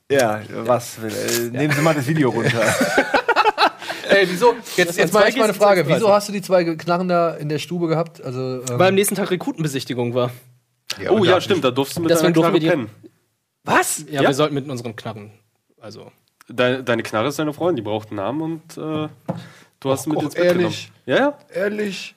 [0.09, 0.17] ja.
[0.17, 0.97] ja, was?
[0.97, 2.59] Äh, nehmen Sie mal das Video runter.
[4.09, 4.55] Ey, wieso?
[4.75, 5.81] Jetzt, jetzt mal echt mal eine Frage.
[5.81, 5.95] 36.
[5.95, 8.21] Wieso hast du die zwei Knarren da in der Stube gehabt?
[8.23, 10.31] Also, ähm, Weil am nächsten Tag Rekrutenbesichtigung war.
[10.99, 13.11] Ja, Oh ja, stimmt, da durfst du mit Deswegen deiner durften Knarre wir die- pennen.
[13.63, 14.05] Was?
[14.09, 14.29] Ja, Ja.
[14.29, 15.31] wir sollten mit unseren Knarren.
[15.79, 16.11] Also.
[16.47, 19.07] Deine, deine Knarre ist deine Freundin, die braucht einen Namen und äh,
[19.79, 20.61] du hast sie mit ins Bett genommen.
[20.61, 20.91] ehrlich?
[21.05, 21.37] Ja, ja.
[21.53, 22.15] Ehrlich?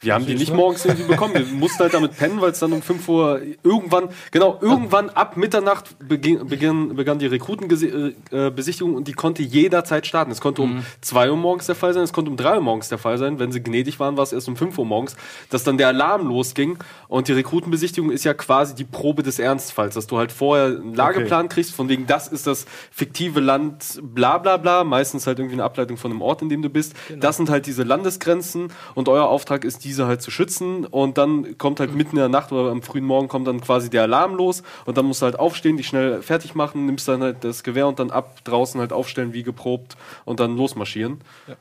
[0.00, 1.34] Wir haben die nicht morgens irgendwie bekommen.
[1.34, 5.36] Wir mussten halt damit pennen, weil es dann um 5 Uhr irgendwann, genau, irgendwann ab
[5.36, 10.30] Mitternacht beginn, begann die Rekrutenbesichtigung und die konnte jederzeit starten.
[10.30, 12.88] Es konnte um 2 Uhr morgens der Fall sein, es konnte um 3 Uhr morgens
[12.88, 13.40] der Fall sein.
[13.40, 15.16] Wenn sie gnädig waren, war es erst um 5 Uhr morgens,
[15.50, 16.78] dass dann der Alarm losging.
[17.08, 20.94] Und die Rekrutenbesichtigung ist ja quasi die Probe des Ernstfalls, dass du halt vorher einen
[20.94, 25.56] Lageplan kriegst, von wegen, das ist das fiktive Land, bla bla bla, meistens halt irgendwie
[25.56, 26.94] eine Ableitung von einem Ort, in dem du bist.
[27.16, 31.58] Das sind halt diese Landesgrenzen und euer Auftrag ist, diese halt zu schützen und dann
[31.58, 34.34] kommt halt mitten in der Nacht oder am frühen Morgen kommt dann quasi der Alarm
[34.36, 37.62] los und dann musst du halt aufstehen, dich schnell fertig machen, nimmst dann halt das
[37.64, 41.18] Gewehr und dann ab draußen halt aufstellen wie geprobt und dann losmarschieren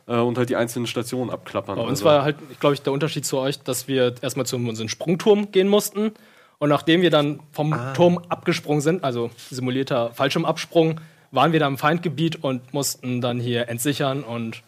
[0.08, 1.76] äh, und halt die einzelnen Stationen abklappern.
[1.78, 4.58] Bei uns Also- war halt, glaube ich, der Unterschied zu euch, dass wir erstmal zu
[4.58, 6.12] unserem Sprungturm gehen mussten.
[6.60, 11.00] Und nachdem wir dann vom Turm abgesprungen sind, also simulierter Fallschirmabsprung,
[11.32, 14.64] waren wir da im Feindgebiet und mussten dann hier entsichern und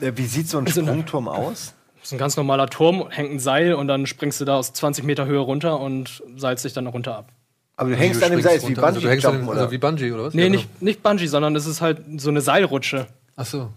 [0.00, 1.72] Äh, Wie sieht so ein Also, Sprungturm aus?
[2.06, 4.72] Das ist ein ganz normaler Turm, hängt ein Seil und dann springst du da aus
[4.72, 7.32] 20 Meter Höhe runter und seilst dich dann noch runter ab.
[7.74, 8.84] Aber du hängst Du an dem Seil, ist wie runter.
[8.84, 9.72] also, du hängst an dem, Bungee-Jumpen, also oder?
[9.72, 10.34] wie Bungee, oder was?
[10.34, 13.08] Nee, Ja, nicht, nicht Bungee, sondern es ist halt so eine Seilrutsche.
[13.34, 13.70] Ach so.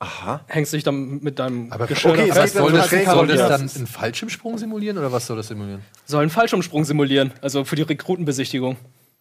[0.00, 0.42] Aha.
[0.48, 2.52] Hängst dich dann mit deinem Aber Geschirr okay, gibt soll das,
[3.06, 5.80] soll das dann einen Fallschirmsprung simulieren oder was soll das simulieren?
[6.04, 8.76] soll einen Fallschirmsprung simulieren, also für die Rekrutenbesichtigung.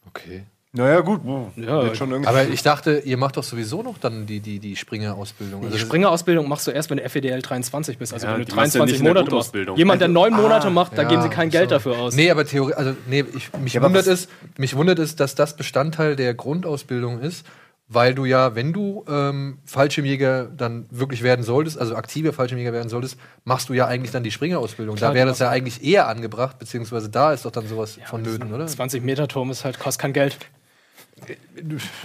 [0.08, 0.44] Okay.
[0.74, 1.20] Naja, gut.
[1.58, 2.30] Ja, Wird schon irgendwie.
[2.30, 5.60] Aber ich dachte, ihr macht doch sowieso noch dann die, die, die Springerausbildung.
[5.62, 8.46] Die Also Springerausbildung machst du erst, wenn du FEDL 23 bist, also Ja, wenn du
[8.46, 9.36] die machst du ja 23 nicht in der Monate
[9.68, 9.78] machst.
[9.78, 11.76] Jemand, der neun Monate macht, da Ja, geben sie kein Geld so.
[11.76, 12.16] dafür aus.
[12.16, 15.58] Nee, aber Theorie, also nee, ich, mich, Ja, wundert es, mich wundert es, dass das
[15.58, 17.46] Bestandteil der Grundausbildung ist,
[17.90, 22.88] weil du ja, wenn du ähm, Fallschirmjäger dann wirklich werden solltest, also aktiver Fallschirmjäger werden
[22.88, 24.96] solltest, machst du ja eigentlich dann die Springerausbildung.
[24.96, 28.54] Klar, da wäre das ja eigentlich eher angebracht, beziehungsweise da ist doch dann sowas vonnöten,
[28.54, 28.66] oder?
[28.66, 30.38] 20 Meter Turm ist halt, kostet kein Geld.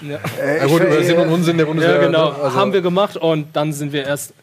[0.02, 0.18] Ja.
[0.40, 1.94] Äh, Ja gut, ich- über Sinn und äh, Unsinn der Bundeswehr.
[1.96, 2.30] Ja, genau.
[2.32, 2.36] ne?
[2.42, 4.34] Also- Haben wir gemacht und dann sind wir erst,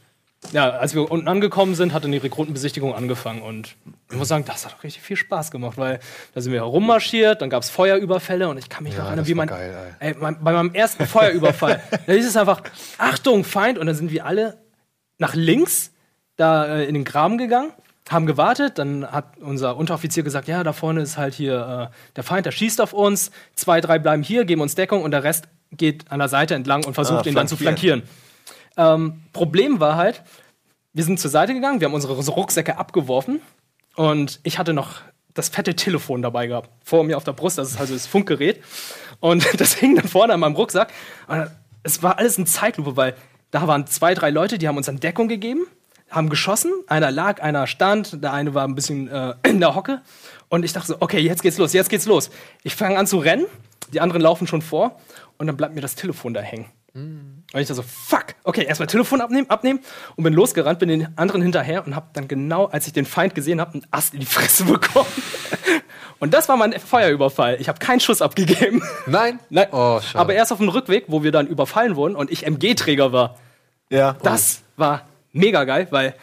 [0.51, 3.75] ja, als wir unten angekommen sind, hat dann die Rekrutenbesichtigung angefangen und
[4.11, 5.99] ich muss sagen, das hat auch richtig viel Spaß gemacht, weil
[6.33, 9.23] da sind wir herummarschiert, dann gab es Feuerüberfälle und ich kann mich Ja, noch erinnern,
[9.23, 12.61] das wie war mein, geil, ey, mein, bei meinem ersten Feuerüberfall, da hieß es einfach,
[12.97, 14.57] Achtung, Feind und dann sind wir alle
[15.17, 15.91] nach links
[16.35, 17.71] da äh, in den Graben gegangen.
[18.09, 22.23] Haben gewartet, dann hat unser Unteroffizier gesagt, ja, da vorne ist halt hier äh, der
[22.23, 25.47] Feind, der schießt auf uns, zwei, drei bleiben hier, geben uns Deckung und der Rest
[25.71, 28.03] geht an der Seite entlang und versucht Ah, ihn dann zu flankieren.
[28.75, 30.21] Ähm, Problem war halt,
[30.93, 33.41] wir sind zur Seite gegangen, wir haben unsere Rucksäcke abgeworfen
[33.95, 35.01] und ich hatte noch
[35.33, 38.61] das fette Telefon dabei gehabt, vor mir auf der Brust, das ist also das Funkgerät.
[39.19, 40.91] Und das hing dann vorne an meinem Rucksack.
[41.27, 41.49] Und
[41.83, 43.15] es war alles in Zeitlupe, weil
[43.51, 45.65] da waren zwei, drei Leute, die haben uns dann Deckung gegeben,
[46.13, 46.71] haben geschossen.
[46.87, 50.01] Einer lag, einer stand, der eine war ein bisschen äh, in der Hocke.
[50.49, 52.29] Und ich dachte so, okay, jetzt geht's los, jetzt geht's los.
[52.63, 53.45] Ich fange an zu rennen,
[53.91, 54.99] die anderen laufen schon vor
[55.37, 56.67] und dann bleibt mir das Telefon da hängen.
[56.95, 59.79] Und ich dachte so, fuck, okay, erstmal Telefon abnehmen, abnehmen
[60.15, 63.33] und bin losgerannt, bin den anderen hinterher und habe dann genau, als ich den Feind
[63.33, 65.07] gesehen habe, einen Ast in die Fresse bekommen.
[66.19, 67.57] Und das war mein Feuerüberfall.
[67.59, 68.83] Ich habe keinen Schuss abgegeben.
[69.07, 69.39] Nein?
[69.49, 69.67] Nein.
[69.71, 70.19] Oh, schade.
[70.19, 73.39] Aber erst auf dem Rückweg, wo wir dann überfallen wurden und ich MG-Träger war.
[73.89, 74.15] Ja.
[74.21, 75.01] Das war
[75.33, 76.15] mega geil, weil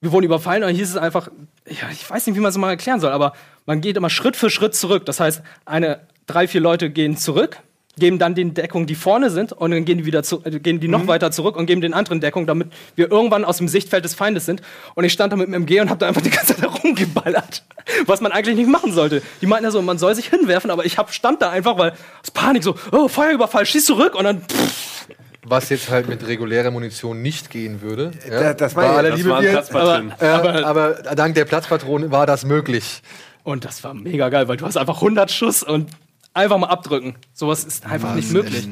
[0.00, 1.28] wir wurden überfallen und dann hieß es einfach,
[1.66, 3.32] ja, ich weiß nicht, wie man es mal erklären soll, aber
[3.66, 5.04] man geht immer Schritt für Schritt zurück.
[5.06, 7.58] Das heißt, eine, drei, vier Leute gehen zurück,
[7.98, 10.78] geben dann den Deckung, die vorne sind, und dann gehen die wieder zu, äh, gehen
[10.78, 14.04] die noch weiter zurück und geben den anderen Deckung, damit wir irgendwann aus dem Sichtfeld
[14.04, 14.62] des Feindes sind.
[14.94, 17.64] Und ich stand da mit dem MG und habe da einfach die ganze Zeit rumgeballert,
[18.06, 19.20] was man eigentlich nicht machen sollte.
[19.40, 21.92] Die meinten ja so, man soll sich hinwerfen, aber ich hab, stand da einfach, weil
[22.22, 25.08] aus Panik so, oh, Feuerüberfall, schieß zurück und dann pff,
[25.48, 28.10] Was jetzt halt mit regulärer Munition nicht gehen würde.
[28.28, 28.98] Da- das meine ich.
[28.98, 30.12] aller Das Liebe war ein wir- Platzpatron.
[30.20, 33.02] Äh, aber, dank der Platzpatronen war das möglich.
[33.44, 35.90] Und das war mega geil, weil du hast einfach 100 Schuss und
[36.34, 37.14] einfach mal abdrücken.
[37.32, 38.68] Sowas ist einfach nicht möglich.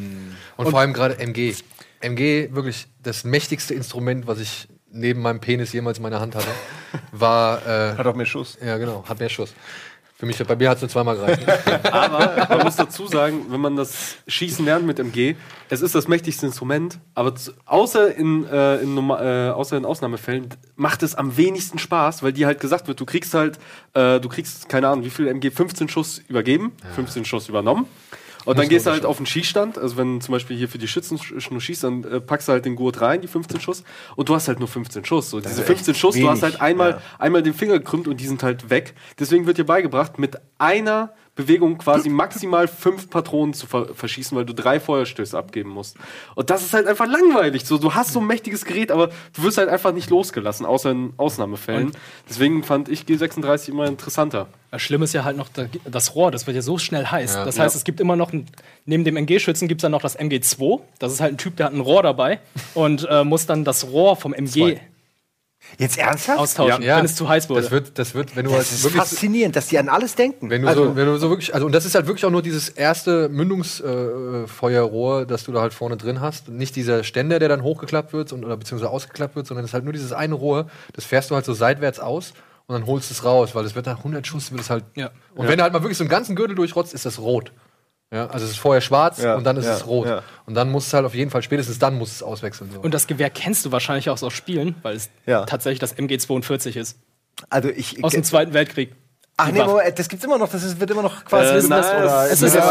[0.56, 1.54] Und, vor allem gerade MG.
[2.00, 6.46] MG, wirklich das mächtigste Instrument, was ich neben meinem Penis jemals in meiner Hand hatte,
[7.12, 7.66] war.
[7.66, 8.58] Äh, Hat auch mehr Schuss.
[8.64, 9.54] ja, genau, hat mehr Schuss.
[10.18, 11.42] Für mich, bei mir hat es nur zweimal gereicht.
[11.92, 15.34] Aber man muss dazu sagen, wenn man das Schießen lernt mit MG,
[15.68, 17.34] es ist das mächtigste Instrument, aber
[17.66, 22.46] außer, in, äh, in, äh, außer in Ausnahmefällen macht es am wenigsten Spaß, weil dir
[22.46, 23.58] halt gesagt wird, du kriegst halt,
[23.92, 27.86] äh, du kriegst, keine Ahnung, wie viel MG, 15 Schuss übergeben, 15 Schuss übernommen.
[28.46, 30.88] Und dann gehst du halt auf den Schießstand, also wenn zum Beispiel hier für die
[30.88, 31.20] Schützen
[31.50, 33.82] nur schießt, dann äh, packst du halt den Gurt rein, die 15 Schuss,
[34.14, 35.30] und du hast halt nur 15 Schuss.
[35.30, 37.02] So, diese ist 15 echt Schuss, du hast wenig, halt einmal, ja.
[37.18, 38.94] einmal den Finger gekrümmt und die sind halt weg.
[39.18, 44.44] Deswegen wird dir beigebracht, mit einer Bewegung quasi maximal fünf Patronen zu ver verschießen, weil
[44.46, 45.96] du drei Feuerstöße abgeben musst.
[46.34, 47.64] Und das ist halt einfach langweilig.
[47.66, 50.90] So, du hast so ein mächtiges Gerät, aber du wirst halt einfach nicht losgelassen, außer
[50.90, 51.92] in Ausnahmefällen.
[52.28, 54.48] Deswegen fand ich G36 immer interessanter.
[54.70, 57.34] Das Schlimme ist ja halt noch da- das Rohr, das wird ja so schnell heiß.
[57.34, 57.44] Ja.
[57.44, 57.78] das heißt, Ja.
[57.78, 58.46] es gibt immer noch, ein,
[58.86, 60.80] neben dem MG-Schützen gibt es dann noch das MG2.
[60.98, 62.40] Das ist halt ein Typ, der hat ein Rohr dabei
[62.74, 64.80] und äh, muss dann das Rohr vom MG Zwei.
[65.78, 66.38] Jetzt ernsthaft?
[66.38, 67.62] austauschen, Ja, wenn es zu heiß wurde.
[67.62, 70.48] Das wird, das wird, wenn du Das halt ist faszinierend, dass die an alles denken.
[70.50, 72.30] Wenn du, also, so, wenn du so wirklich, also und das ist halt wirklich auch
[72.30, 76.48] nur dieses erste Mündungsfeuerrohr, äh, Feuerrohr, das du da halt vorne drin hast.
[76.48, 79.74] Nicht dieser Ständer, der dann hochgeklappt wird und, oder beziehungsweise ausgeklappt wird, sondern es ist
[79.74, 82.32] halt nur dieses eine Rohr, das fährst du halt so seitwärts aus
[82.66, 84.84] und dann holst du es raus, weil es wird nach 100 Schuss wird es halt.
[84.94, 85.10] Ja.
[85.34, 87.52] Und wenn du halt mal wirklich so einen ganzen Gürtel durchrotzt, ist das rot.
[88.16, 90.06] Ja, also es ist vorher schwarz Ja, und dann ist ja, es rot.
[90.08, 90.22] ja.
[90.46, 92.70] Und dann musst du halt auf jeden Fall, spätestens dann musst du es auswechseln.
[92.72, 92.80] So.
[92.80, 95.44] und das Gewehr kennst du wahrscheinlich auch aus Spielen, weil es Ja.
[95.44, 96.98] tatsächlich das MG42 ist.
[97.50, 98.94] also ich, Aus dem Zweiten Weltkrieg.
[99.38, 99.62] Ach nee.
[99.62, 101.52] Moment, das gibt's immer noch, das ist, wird immer noch quasi.
[101.54, 102.64] Äh, ist das, nein, oder Es, ist ist, das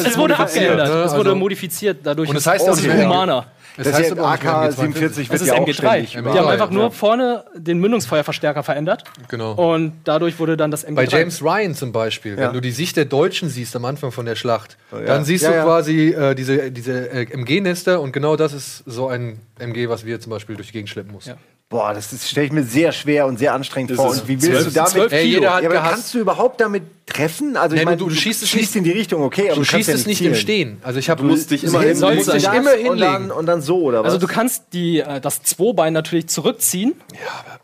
[0.00, 0.94] es, es, es wurde abgeändert, ne?
[1.02, 3.46] es wurde Also- modifiziert, dadurch Und das heißt ist auch es nicht mehr- humaner.
[3.78, 5.00] Das ist heißt mehr AK-47 MG42.
[5.00, 5.72] wird Es ist ja auch MG3.
[5.74, 6.74] ständig Die haben einfach ja.
[6.76, 9.04] nur vorne den Mündungsfeuerverstärker verändert.
[9.28, 9.52] Genau.
[9.52, 10.94] Und dadurch wurde dann das MG3.
[10.94, 12.48] Bei James Ryan zum Beispiel, Ja.
[12.48, 15.00] wenn du die Sicht der Deutschen siehst am Anfang von der Schlacht, ja.
[15.02, 15.64] dann siehst Ja, du ja.
[15.64, 20.20] quasi äh, diese, diese äh, MG-Nester und genau das ist so ein MG, was wir
[20.20, 21.34] zum Beispiel durch die Gegend schleppen mussten.
[21.70, 21.78] Ja.
[21.78, 24.08] Boah, das stelle ich mir sehr schwer und sehr anstrengend Das vor.
[24.10, 24.90] Und wie willst zwölf- du damit?
[24.90, 27.56] zwölf Ey, jeder hat ja, aber kannst du überhaupt damit treffen?
[27.58, 29.56] Also Nee, ich du- meine, du schießt es schießt in die Richtung, okay, aber Du
[29.56, 30.32] kannst schießt ja es nicht zielen.
[30.32, 30.78] im Stehen.
[30.82, 32.76] Also ich habe Du musst dich immer Hin- du sollst musst dich das immer und
[32.78, 33.00] hinlegen.
[33.00, 34.14] dann, und dann so, oder was?
[34.14, 36.94] Also du kannst die, äh, das Zwobein natürlich zurückziehen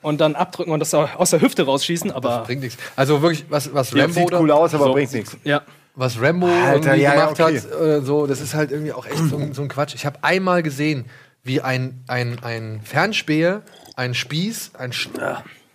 [0.02, 2.76] und dann abdrücken und das au- aus der Hüfte rausschießen, aber bringt nichts.
[2.96, 4.92] Also wirklich, was, was Ja, Rambo sieht cool aus, aber So.
[4.92, 5.36] bringt nichts.
[5.44, 5.62] ja.
[5.96, 7.60] was Rambo Alter, irgendwie ja, ja, gemacht okay.
[7.60, 9.94] hat, äh, so, das ist halt irgendwie auch echt so, so ein Quatsch.
[9.94, 11.04] Ich habe einmal gesehen,
[11.44, 13.62] wie ein, ein, ein Fernspäher,
[13.96, 15.08] ein Spieß, ein Sch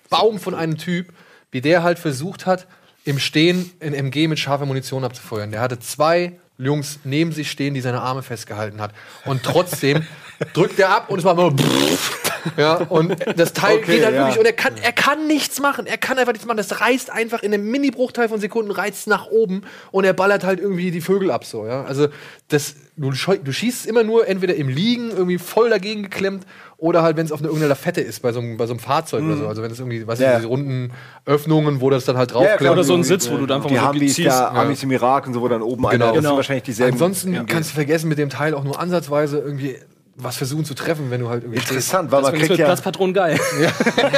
[0.09, 1.13] Baum von einem Typ,
[1.51, 2.65] wie der halt versucht hat,
[3.05, 5.51] im Stehen in MG mit scharfer Munition abzufeuern.
[5.51, 8.91] Der hatte zwei Jungs neben sich stehen, die seine Arme festgehalten hat.
[9.25, 10.05] Und trotzdem
[10.53, 11.53] drückt er ab und es macht nur
[12.57, 14.21] ja, und das Teil Okay, geht halt ja.
[14.21, 15.85] wirklich und er kann, er kann nichts machen.
[15.85, 16.57] Er kann einfach nichts machen.
[16.57, 20.59] Das reißt einfach in einem Mini-Bruchteil von Sekunden reißt nach oben und er ballert halt
[20.59, 21.83] irgendwie die Vögel ab so, ja.
[21.83, 22.07] Also
[22.47, 26.45] das, du, du schießt immer nur entweder im Liegen irgendwie voll dagegen geklemmt
[26.77, 28.79] oder halt, wenn es auf eine irgendeine Lafette ist, bei so einem, bei so einem
[28.79, 29.47] Fahrzeug oder so.
[29.47, 30.23] Also wenn es irgendwie, was Mhm.
[30.25, 30.31] Ja.
[30.31, 30.91] ich, diese runden
[31.25, 32.71] Öffnungen, wo das dann halt Ja, draufklemmt.
[32.73, 34.27] oder so ein Sitz, wo du dann einfach Die mal so haben die ziehst.
[34.27, 36.29] da Amis im Irak und so, wo dann oben einer, das Genau.
[36.29, 36.93] sind wahrscheinlich dieselben.
[36.93, 37.45] Ansonsten MGs.
[37.53, 39.75] kannst du vergessen, mit dem Teil auch nur ansatzweise irgendwie
[40.21, 41.59] was versuchen zu treffen, wenn du halt irgendwie.
[41.59, 42.65] Interessant, weil man kriegt ja.
[42.65, 43.39] Platzpatronen geil.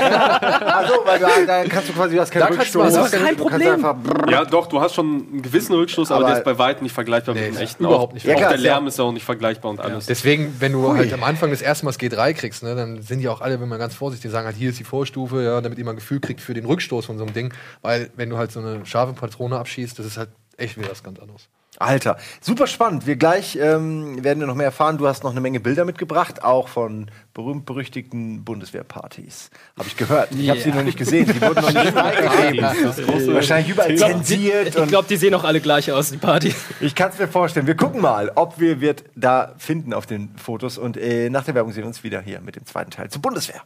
[0.02, 2.84] Also, weil da, da kannst du quasi, du hast keinen Da Rückstoß.
[2.86, 3.86] was, das ist kein Problem.
[4.30, 6.94] Ja, doch, du hast schon einen gewissen Rückstoß, aber, Aber- der ist bei weitem nicht
[6.94, 7.84] vergleichbar Nee, mit dem echten.
[7.86, 8.54] überhaupt auch, nicht Auch vergleichbar.
[8.54, 10.06] der Lärm ist ja auch nicht vergleichbar und alles.
[10.06, 13.20] Deswegen, wenn du halt am Anfang das erste Mal das G3 kriegst, ne, dann sind
[13.20, 15.78] die auch alle, wenn man ganz vorsichtig sagen, halt, hier ist die Vorstufe, ja, damit
[15.78, 17.54] ihr mal ein Gefühl kriegt für den Rückstoß von so einem Ding.
[17.82, 21.04] Weil, wenn du halt so eine scharfe Patrone abschießt, das ist halt echt wieder was
[21.04, 21.48] ganz anderes.
[21.82, 23.08] Alter, super spannend.
[23.08, 24.98] Wir gleich ähm, werden wir noch mehr erfahren.
[24.98, 29.50] Du hast noch eine Menge Bilder mitgebracht, auch von berühmt-berüchtigten Bundeswehrpartys.
[29.78, 30.30] Habe ich gehört.
[30.32, 31.26] Ich habe sie noch nicht gesehen.
[31.34, 33.34] Die wurden noch nicht freigegeben.
[33.34, 34.76] Wahrscheinlich überall zensiert.
[34.76, 36.54] Ich glaube, die sehen auch alle gleich aus, die Party.
[36.80, 37.68] ich kann es mir vorstellen.
[37.68, 40.78] Wir gucken mal, ob wir wird da finden auf den Fotos.
[40.78, 43.22] Und äh, nach der Werbung sehen wir uns wieder hier mit dem zweiten Teil zur
[43.22, 43.62] Bundeswehr.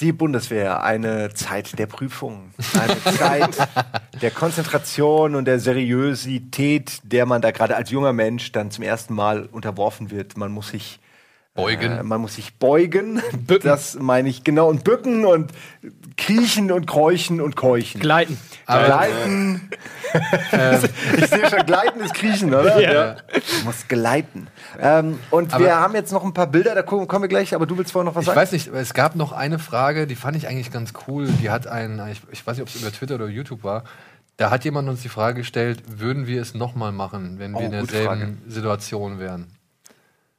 [0.00, 3.68] Die Bundeswehr, eine Zeit der Prüfung, eine Zeit
[4.20, 9.14] der Konzentration und der Seriosität, der man da gerade als junger Mensch dann zum ersten
[9.14, 10.36] Mal unterworfen wird.
[10.36, 11.00] Man muss sich
[11.54, 11.92] Beugen.
[11.98, 13.20] Äh, man muss sich beugen.
[13.62, 14.68] Das meine ich genau.
[14.68, 15.52] Und bücken und
[16.16, 18.00] kriechen und kräuchen und keuchen.
[18.00, 18.38] Gleiten.
[18.66, 19.68] Gleiten.
[21.18, 22.80] ich sehe schon, Gleiten ist Kriechen, oder?
[22.80, 23.14] Ja.
[23.14, 24.46] Du musst gleiten.
[24.80, 27.54] Ähm, und Aber- wir haben jetzt noch ein paar Bilder, da kommen kommen wir gleich,
[27.54, 28.38] aber du willst vorher noch was Ich sagen?
[28.40, 31.28] weiß nicht, es gab noch eine Frage, die fand ich eigentlich ganz cool.
[31.42, 33.84] Die hat ein, ich, ich weiß nicht, ob es über Twitter oder YouTube war.
[34.36, 37.64] Da hat jemand uns die Frage gestellt, würden wir es nochmal machen, wenn wir Oh,
[37.64, 39.46] in derselben Situation wären?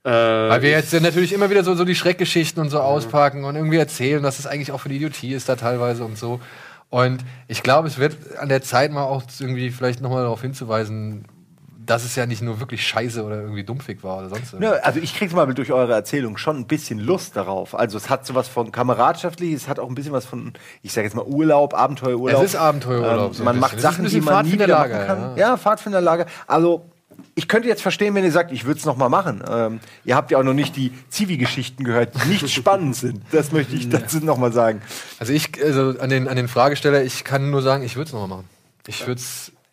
[0.06, 3.56] Äh, Weil wir jetzt natürlich immer wieder so, so die Schreckgeschichten und so auspacken und
[3.56, 6.39] irgendwie erzählen, dass es eigentlich auch für die Idiotie ist da teilweise und so.
[6.89, 11.26] Und ich glaube, es wird an der Zeit mal auch irgendwie vielleicht nochmal darauf hinzuweisen,
[11.86, 14.84] dass es ja nicht nur wirklich scheiße oder irgendwie dumpfig war oder sonst Ja, irgendwas.
[14.84, 17.74] also ich kriege mal durch eure Erzählung schon ein bisschen Lust darauf.
[17.78, 21.08] Also es hat sowas von kameradschaftlich, es hat auch ein bisschen was von, ich sage
[21.08, 22.41] jetzt mal Urlaub, Abenteuerurlaub.
[22.43, 25.38] Es ist Abenteuerurlaub, Ähm, so man macht Sachen, die man nie wieder machen Pfadfinderlager, kann.
[25.38, 25.49] ja.
[25.49, 26.26] Ja, Pfadfinderlager.
[26.47, 26.86] Also
[27.36, 29.43] ich könnte jetzt verstehen, wenn ihr sagt, ich würde es noch mal machen.
[29.47, 33.22] Ähm, ihr habt ja auch noch nicht die Zivi-Geschichten gehört, die nicht spannend sind.
[33.32, 34.82] Das möchte ich dazu noch mal sagen.
[35.20, 38.14] Also ich, also an den, an den Fragesteller, ich kann nur sagen, ich würde es
[38.14, 38.49] nochmal machen.
[38.88, 39.22] Ich würde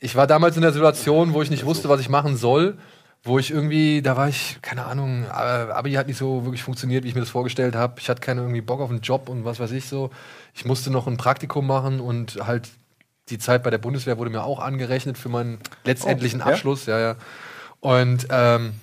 [0.00, 2.78] ich war damals in der Situation, wo ich nicht wusste, was ich machen soll,
[3.22, 7.04] wo ich irgendwie, da war ich, keine Ahnung, äh, Abi hat nicht so wirklich funktioniert,
[7.04, 8.00] wie ich mir das vorgestellt habe.
[8.00, 10.10] Ich hatte keinen irgendwie Bock auf einen Job und was weiß ich so.
[10.54, 12.70] Ich musste noch ein Praktikum machen und halt
[13.30, 16.52] die Zeit bei der Bundeswehr wurde mir auch angerechnet für meinen letztendlichen Oh, ja?
[16.52, 17.16] Abschluss, ja, ja.
[17.80, 18.74] Und ähm,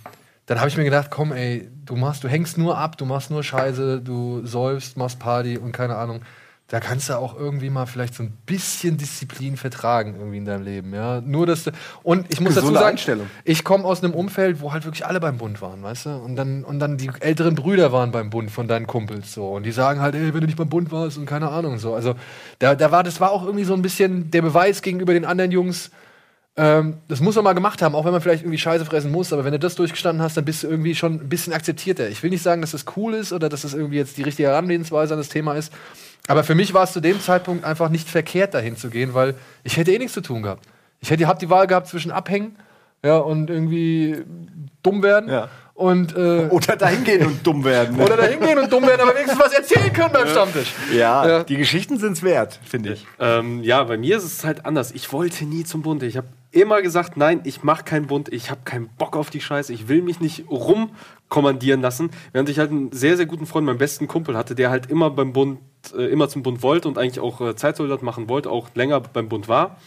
[0.47, 3.29] dann habe ich mir gedacht, komm, ey, du machst, du hängst nur ab, du machst
[3.29, 6.21] nur Scheiße, du säufst, machst Party und keine Ahnung.
[6.69, 10.65] Da kannst du auch irgendwie mal vielleicht so ein bisschen Disziplin vertragen irgendwie in deinem
[10.65, 11.21] Leben, ja.
[11.21, 11.71] Nur dass du,
[12.03, 15.21] und ich muss Gesunde dazu sagen, ich komme aus einem Umfeld, wo halt wirklich alle
[15.21, 16.09] beim Bund waren, weißt du?
[16.17, 19.47] Und dann, und dann die älteren Brüder waren beim Bund von deinen Kumpels so.
[19.47, 21.93] Und die sagen halt, ey, wenn du nicht beim Bund warst und keine Ahnung so.
[21.93, 22.15] Also
[22.59, 25.51] da, da war, das war auch irgendwie so ein bisschen der Beweis gegenüber den anderen
[25.51, 25.89] Jungs,
[26.57, 29.31] ähm, das muss man mal gemacht haben, auch wenn man vielleicht irgendwie Scheiße fressen muss,
[29.31, 32.09] aber wenn du das durchgestanden hast, dann bist du irgendwie schon ein bisschen akzeptierter.
[32.09, 34.49] Ich will nicht sagen, dass das cool ist oder dass das irgendwie jetzt die richtige
[34.49, 35.71] Herangehensweise an das Thema ist,
[36.27, 39.35] aber für mich war es zu dem Zeitpunkt einfach nicht verkehrt, dahin zu gehen, weil
[39.63, 40.65] ich hätte eh nichts zu tun gehabt.
[40.99, 42.57] Ich hätte hab die Wahl gehabt zwischen abhängen
[43.03, 44.17] ja, und irgendwie
[44.83, 45.29] dumm werden.
[45.29, 45.49] Ja.
[45.73, 47.97] Und, äh, Oder dahin gehen und dumm werden.
[47.97, 48.03] ne?
[48.05, 50.73] oder dahin gehen und dumm werden, aber wenigstens was erzählen können beim Stammtisch.
[50.91, 51.43] ja, Ja.
[51.43, 53.05] die Geschichten sind's wert, finde ich.
[53.19, 54.91] Ähm, ja, bei mir ist es halt anders.
[54.91, 56.01] Ich wollte nie zum Bund.
[56.01, 58.33] Ich habe immer gesagt, nein, ich mache keinen Bund.
[58.33, 59.71] Ich habe keinen Bock auf die Scheiße.
[59.71, 62.09] Ich will mich nicht rumkommandieren lassen.
[62.31, 65.11] Während ich halt einen sehr, sehr guten Freund, meinen besten Kumpel hatte, der halt immer
[65.11, 65.59] beim Bund,
[65.95, 69.29] äh, immer zum Bund wollte und eigentlich auch äh, Zeitsoldat machen wollte, auch länger beim
[69.29, 69.77] Bund war.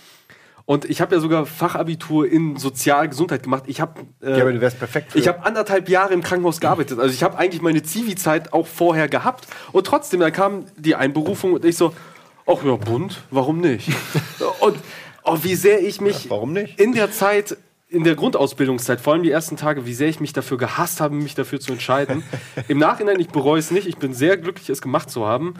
[0.67, 3.65] Und ich habe ja sogar Fachabitur in Sozialgesundheit gemacht.
[3.67, 6.61] Ich habe äh, Ja, aber du wärst perfekt für- Ich habe anderthalb Jahre im Krankenhaus
[6.61, 6.99] gearbeitet.
[6.99, 9.47] Also ich habe eigentlich meine Zivi-Zeit auch vorher gehabt.
[9.73, 11.93] Und trotzdem, da kam die Einberufung und ich so,
[12.47, 13.89] ach ja, bunt, warum nicht?
[14.61, 14.77] und
[15.25, 16.79] oh, wie sehr ich mich warum nicht?
[16.79, 17.57] in der Zeit,
[17.89, 21.15] in der Grundausbildungszeit, vor allem die ersten Tage, wie sehr ich mich dafür gehasst habe,
[21.15, 22.23] mich dafür zu entscheiden.
[22.69, 23.89] Im Nachhinein, ich bereue es nicht.
[23.89, 25.55] Ich bin sehr glücklich, es gemacht zu haben.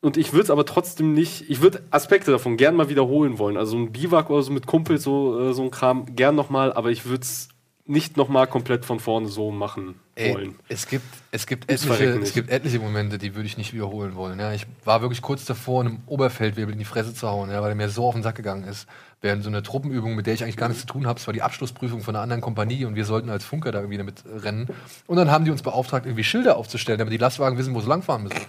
[0.00, 3.56] Und ich würde es aber trotzdem nicht, ich würde Aspekte davon gern mal wiederholen wollen.
[3.56, 6.90] Also ein Biwak oder so mit Kumpels, so, äh, so ein Kram, gern nochmal, aber
[6.90, 7.48] ich würde es
[7.88, 10.56] nicht nochmal komplett von vorne so machen Ey, wollen.
[10.68, 14.40] es gibt, es gibt etliche, es gibt etliche Momente, die würde ich nicht wiederholen wollen.
[14.40, 17.70] Ja, ich war wirklich kurz davor, einem Oberfeldwebel in die Fresse zu hauen, ja, weil
[17.70, 18.86] er mir so auf den Sack gegangen ist.
[19.20, 21.32] Während so eine Truppenübung, mit der ich eigentlich gar nichts zu tun habe, es war
[21.32, 24.68] die Abschlussprüfung von einer anderen Kompanie und wir sollten als Funker da irgendwie damit rennen.
[25.06, 27.88] Und dann haben die uns beauftragt, irgendwie Schilder aufzustellen, damit die Lastwagen wissen, wo sie
[27.88, 28.40] langfahren müssen.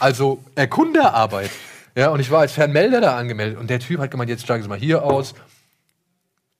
[0.00, 1.50] Also Erkunderarbeit.
[1.96, 4.62] Ja, und ich war als Fernmelder da angemeldet und der Typ hat gemeint, jetzt steigen
[4.62, 5.34] Sie mal hier aus.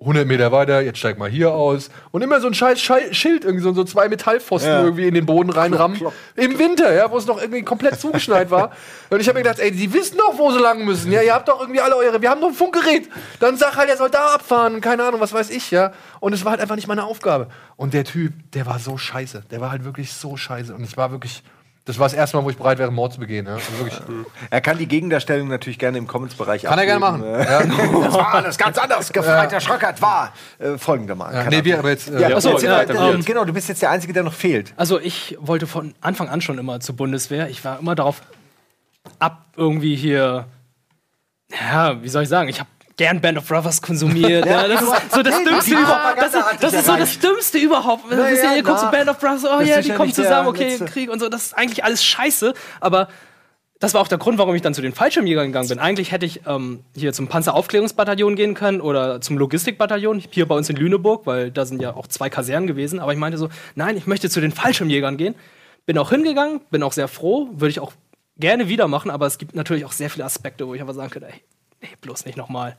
[0.04, 1.90] 100 Meter weiter, jetzt steig mal hier aus.
[2.10, 4.82] Und immer so ein scheiß Schei- Schild, irgendwie so, so zwei Metallpfosten Ja.
[4.82, 6.00] irgendwie in den Boden reinrammen.
[6.36, 8.70] Im Winter, ja, wo es noch irgendwie komplett zugeschneit war.
[9.10, 11.10] Und ich habe mir gedacht, ey, die wissen doch, wo sie lang müssen.
[11.10, 13.08] Ja, ihr habt doch irgendwie alle eure, wir haben doch ein Funkgerät.
[13.40, 15.92] Dann sag halt, er soll da abfahren, keine Ahnung, was weiß ich, ja.
[16.20, 17.48] Und es war halt einfach nicht meine Aufgabe.
[17.76, 19.42] Und der Typ, der war so scheiße.
[19.50, 20.74] Der war halt wirklich so scheiße.
[20.74, 21.42] Und ich war wirklich,
[21.86, 23.46] das war das erste Mal, wo ich bereit wäre, Mord zu begehen.
[23.46, 23.54] Ja.
[23.54, 24.00] Also wirklich.
[24.50, 27.22] Er kann die Gegendarstellung natürlich gerne im Comments-Bereich Kann er gerne machen.
[27.24, 27.62] Ja.
[28.04, 29.12] Das war alles ganz anders.
[29.12, 31.34] Gefreiter Schröckert war äh, folgendermaßen.
[31.34, 32.08] Ja, nee, wir aber jetzt.
[32.08, 34.22] Äh, Ja, Ja, achso, so, ja, ja, äh, genau, du bist jetzt der Einzige, der
[34.22, 34.72] noch fehlt.
[34.76, 37.48] Also ich wollte von Anfang an schon immer zur Bundeswehr.
[37.50, 38.22] Ich war immer darauf
[39.18, 40.46] ab, irgendwie hier,
[41.50, 44.46] ja, wie soll ich sagen, ich habe gern Band of Brothers konsumiert.
[44.46, 46.18] ja, das ist so das Dümmste überhaupt.
[46.20, 47.18] Das, ist- das ist so das.
[47.18, 48.04] Dümmste überhaupt.
[48.10, 51.10] Na ja, ihr guckt zu Band of Brothers, oh ja, die kommen zusammen, okay, Krieg
[51.10, 51.28] und so.
[51.28, 53.08] Das ist eigentlich alles scheiße, aber
[53.80, 55.78] das war auch der Grund, warum ich dann zu den Fallschirmjägern gegangen bin.
[55.78, 60.70] Eigentlich hätte ich ähm, hier zum Panzeraufklärungsbataillon gehen können oder zum Logistikbataillon, hier bei uns
[60.70, 63.00] in Lüneburg, weil da sind ja auch zwei Kasernen gewesen.
[63.00, 65.34] Aber ich meinte so, nein, ich möchte zu den Fallschirmjägern gehen.
[65.86, 67.92] Bin auch hingegangen, bin auch sehr froh, würde ich auch
[68.38, 71.10] gerne wieder machen, aber es gibt natürlich auch sehr viele Aspekte, wo ich aber sagen
[71.10, 71.40] könnte, ey,
[71.84, 72.76] nee, bloß nicht nochmal.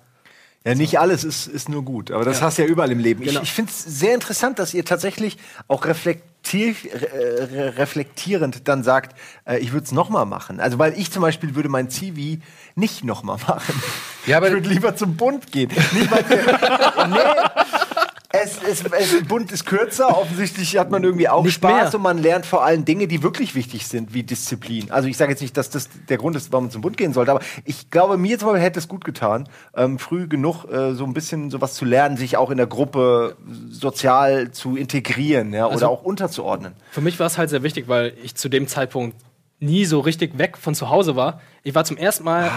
[0.66, 3.22] Ja, nicht alles ist, ist nur gut, aber das hast du ja überall im Leben.
[3.24, 3.41] Genau.
[3.41, 5.38] Ich, ich finde es sehr interessant, dass ihr tatsächlich
[5.68, 10.60] auch reflektier, re- reflektierend dann sagt, äh, ich würde es nochmal machen.
[10.60, 12.39] Also, weil ich zum Beispiel würde mein Zivi
[12.74, 13.80] nicht nochmal machen.
[14.26, 15.70] Ja, aber- ich würde lieber zum Bund gehen.
[15.93, 16.24] Nicht mal,
[17.10, 17.95] nee,
[18.44, 21.96] es, es, es, Bund ist kürzer, offensichtlich hat man irgendwie auch Nicht Spaß mehr.
[21.96, 24.92] und man lernt vor allem Dinge, die wirklich wichtig sind, wie Disziplin.
[24.92, 27.14] Also ich sage jetzt nicht, dass das der Grund ist, warum man zum Bund gehen
[27.14, 30.94] sollte, aber ich glaube, mir zum Beispiel hätte es gut getan, ähm, früh genug äh,
[30.94, 33.36] so ein bisschen sowas zu lernen, sich auch in der Gruppe
[33.70, 36.74] sozial zu integrieren ja, Also oder auch unterzuordnen.
[36.92, 39.16] Für mich war es halt sehr wichtig, weil ich zu dem Zeitpunkt
[39.60, 41.42] nie so richtig weg von zu Hause war.
[41.64, 42.50] Ich war zum ersten Mal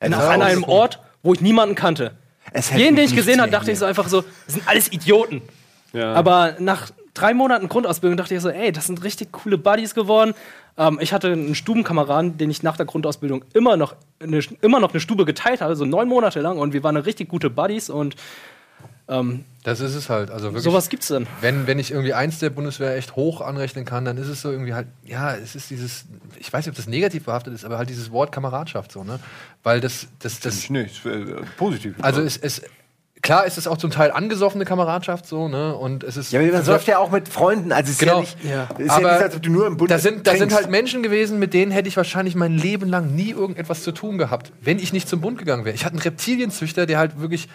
[0.00, 2.16] das an einem Ort, wo ich niemanden kannte.
[2.74, 5.42] Jeden, den ich gesehen habe, dachte ich so einfach so, das sind alles Idioten.
[5.92, 6.12] Ja.
[6.14, 10.34] Aber nach drei Monaten Grundausbildung dachte ich so, ey, das sind richtig coole Buddies geworden.
[10.78, 14.90] Ähm, ich hatte einen Stubenkameraden, den ich nach der Grundausbildung immer noch eine, immer noch
[14.90, 16.58] eine Stube geteilt habe, so neun Monate lang.
[16.58, 18.16] Und wir waren eine richtig gute Buddies und
[19.20, 20.30] ähm, Das ist es halt.
[20.30, 20.62] Also wirklich.
[20.64, 21.26] sowas gibt's dann.
[21.40, 24.50] Wenn, wenn ich irgendwie eins der Bundeswehr echt hoch anrechnen kann, dann ist es so
[24.50, 26.04] irgendwie halt, ja, es ist dieses,
[26.38, 29.18] ich weiß nicht, ob das negativ behaftet ist, aber halt dieses Wort Kameradschaft so, ne?
[29.62, 31.94] Weil das, das, das, Nee, ist, äh, positiv.
[32.02, 32.62] also es, es,
[33.22, 35.74] klar ist es auch zum Teil angesoffene Kameradschaft so, ne?
[35.76, 36.32] Und es ist.
[36.32, 37.70] ja, aber man säuft ja auch mit Freunden.
[37.72, 38.14] Also es ist Genau.
[38.16, 38.68] ja nicht, Ja.
[38.74, 40.52] es ist ja Aber nicht, als ob du nur im Bund da sind, da sind
[40.52, 44.18] halt Menschen gewesen, mit denen hätte ich wahrscheinlich mein Leben lang nie irgendetwas zu tun
[44.18, 45.74] gehabt, wenn ich nicht zum Bund gegangen wäre.
[45.74, 47.48] Ich hatte einen Reptilienzüchter, der halt wirklich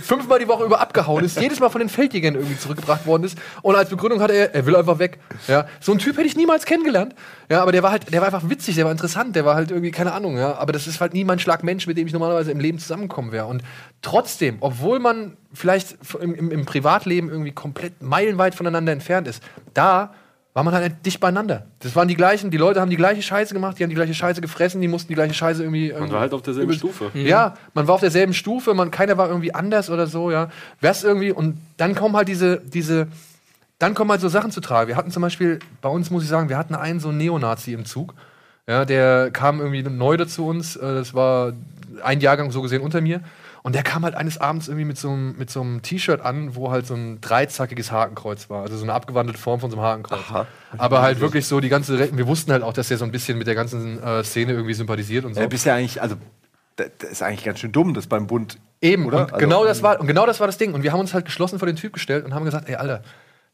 [0.00, 3.36] fünfmal die Woche über abgehauen ist, jedes Mal von den Feldjägern irgendwie zurückgebracht worden ist.
[3.62, 5.18] Und als Begründung hatte er, er will einfach weg.
[5.48, 7.14] Ja, so einen Typ hätte ich niemals kennengelernt.
[7.50, 9.70] Ja, aber der war halt, der war einfach witzig, der war interessant, der war halt
[9.70, 10.56] irgendwie, keine Ahnung, ja.
[10.58, 13.32] Aber das ist halt nie mein Schlag Mensch, mit dem ich normalerweise im Leben zusammenkommen
[13.32, 13.46] wäre.
[13.46, 13.62] Und
[14.02, 19.42] trotzdem, obwohl man vielleicht im, im, im Privatleben irgendwie komplett meilenweit voneinander entfernt ist,
[19.74, 20.14] da
[20.54, 21.66] war man halt dicht beieinander.
[21.78, 24.14] Das waren die gleichen, die Leute haben die gleiche Scheiße gemacht, die haben die gleiche
[24.14, 25.92] Scheiße gefressen, die mussten die gleiche Scheiße irgendwie.
[25.92, 27.10] Man war halt auf derselben Stufe.
[27.14, 30.48] Ja, man war auf derselben Stufe, man, keiner war irgendwie anders oder so, ja.
[30.80, 33.06] Wär's irgendwie, und dann kommen halt diese, diese,
[33.78, 34.88] dann kommen halt so Sachen zu tragen.
[34.88, 37.72] Wir hatten zum Beispiel, bei uns muss ich sagen, wir hatten einen so einen Neonazi
[37.72, 38.14] im Zug.
[38.66, 41.52] Ja, der kam irgendwie neu dazu uns, äh, das war
[42.02, 43.20] ein Jahrgang so gesehen unter mir.
[43.68, 46.56] Und der kam halt eines Abends irgendwie mit so einem, mit so einem T-Shirt an,
[46.56, 48.62] wo halt so ein dreizackiges Hakenkreuz war.
[48.62, 50.20] Also so eine abgewandelte Form von so einem Hakenkreuz.
[50.30, 50.46] Aha.
[50.78, 53.10] Aber halt wirklich so die ganze, Re- wir wussten halt auch, dass der so ein
[53.10, 55.42] bisschen mit der ganzen äh, Szene irgendwie sympathisiert und so.
[55.42, 56.16] Äh, bist ja eigentlich, also,
[56.76, 58.56] das ist eigentlich ganz schön dumm, das beim Bund.
[58.80, 59.18] Eben, Oder?
[59.18, 60.72] und Also, genau das war und genau das war das Ding.
[60.72, 63.02] Und wir haben uns halt geschlossen vor den Typ gestellt und haben gesagt, ey Alter,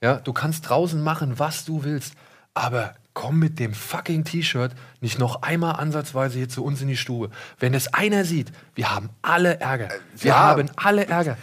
[0.01, 2.15] ja, du kannst draußen machen, was du willst,
[2.55, 6.97] aber komm mit dem fucking T-Shirt nicht noch einmal ansatzweise hier zu uns in die
[6.97, 7.31] Stube.
[7.61, 9.89] Wenn es einer sieht, wir haben alle Ärger.
[10.17, 10.37] Wir ja.
[10.37, 11.37] haben alle Ärger.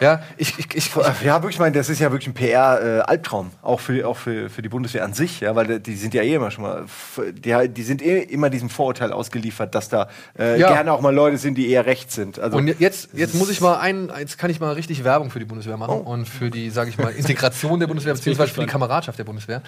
[0.00, 0.90] Ja, ich, ich, ich,
[1.22, 4.62] Ja, wirklich, ich meine, das ist ja wirklich ein PR-Albtraum, auch, für, auch für, für
[4.62, 6.86] die Bundeswehr an sich, ja, weil die sind ja eh immer schon mal,
[7.32, 10.72] die, die sind eh immer diesem Vorurteil ausgeliefert, dass da äh, Ja.
[10.72, 12.38] gerne auch mal Leute sind, die eher rechts sind.
[12.38, 15.38] Also, Und jetzt, jetzt muss ich mal ein, jetzt kann ich mal richtig Werbung für
[15.38, 18.66] die Bundeswehr machen und für die, sage ich mal, Integration der Bundeswehr, beziehungsweise für die
[18.66, 19.62] Kameradschaft der Bundeswehr.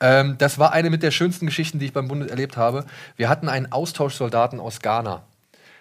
[0.00, 2.84] Ähm, das war eine mit der schönsten Geschichten, die ich beim Bund erlebt habe.
[3.16, 5.22] Wir hatten einen Austauschsoldaten aus Ghana.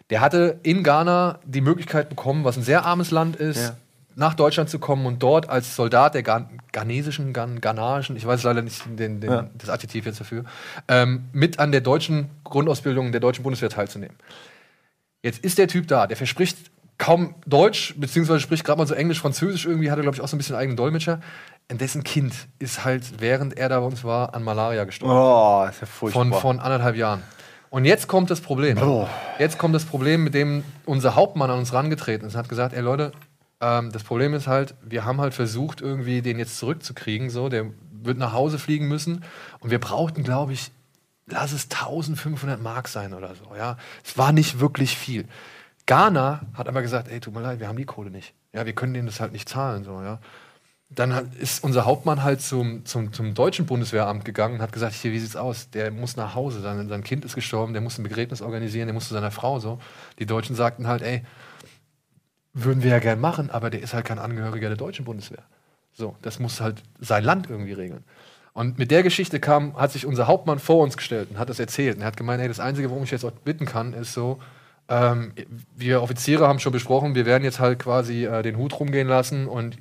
[0.09, 3.75] Der hatte in Ghana die Möglichkeit bekommen, was ein sehr armes Land ist, Ja.
[4.15, 8.43] nach Deutschland zu kommen und dort als Soldat der Ghan ghanesischen, Ghan ghanaischen, ich weiß
[8.43, 9.49] leider nicht den, den, Ja.
[9.55, 10.43] das Adjektiv jetzt dafür,
[10.87, 14.15] ähm, mit an der deutschen Grundausbildung der deutschen Bundeswehr teilzunehmen.
[15.23, 16.57] Jetzt ist der Typ da, der verspricht
[16.97, 20.27] kaum Deutsch, beziehungsweise spricht gerade mal so Englisch, Französisch irgendwie, hat er, glaube ich, auch
[20.27, 21.21] so ein bisschen eigenen Dolmetscher.
[21.71, 25.13] Und dessen Kind ist halt, während er da bei uns war, an Malaria gestorben.
[25.13, 26.23] oh, ist ja furchtbar.
[26.23, 27.21] Von, von anderthalb Jahren.
[27.69, 28.77] Und jetzt kommt das Problem.
[28.81, 29.07] Oh.
[29.37, 32.73] Jetzt kommt das Problem, mit dem unser Hauptmann an uns rangetreten ist und hat gesagt,
[32.73, 33.11] ey Leute,
[33.61, 37.29] ähm, das Problem ist halt, wir haben halt versucht, irgendwie den jetzt zurückzukriegen.
[37.29, 39.23] So, der wird nach Hause fliegen müssen.
[39.59, 40.71] Und wir brauchten, glaube ich,
[41.27, 43.55] lass es 1500 Mark sein oder so.
[43.55, 45.25] Ja, es war nicht wirklich viel.
[45.85, 48.33] Ghana hat aber gesagt, ey, tut mir leid, wir haben die Kohle nicht.
[48.53, 49.83] Ja, wir können denen das halt nicht zahlen.
[49.83, 50.19] So, ja.
[50.91, 55.11] Dann ist unser Hauptmann halt zum, zum, zum deutschen Bundeswehramt gegangen und hat gesagt, hier,
[55.11, 55.69] wie sieht's aus?
[55.69, 58.95] Der muss nach Hause, sein, sein Kind ist gestorben, der muss ein Begräbnis organisieren, der
[58.95, 59.79] muss zu seiner Frau so.
[60.17, 61.23] Die Deutschen sagten halt, ey,
[62.53, 65.43] würden wir ja gern machen, aber der ist halt kein Angehöriger der deutschen Bundeswehr.
[65.93, 68.03] So, das muss halt sein Land irgendwie regeln.
[68.53, 71.59] Und mit der Geschichte kam, hat sich unser Hauptmann vor uns gestellt und hat das
[71.59, 71.97] erzählt.
[71.97, 74.39] Und er hat gemeint, hey, das Einzige, worum ich jetzt bitten kann, ist so,
[74.89, 75.33] ähm,
[75.75, 79.47] wir Offiziere haben schon besprochen, wir werden jetzt halt quasi äh, den Hut rumgehen lassen
[79.47, 79.77] und,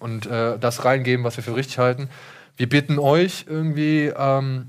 [0.00, 2.08] und äh, das reingeben, was wir für richtig halten.
[2.56, 4.66] Wir bitten euch irgendwie, ähm,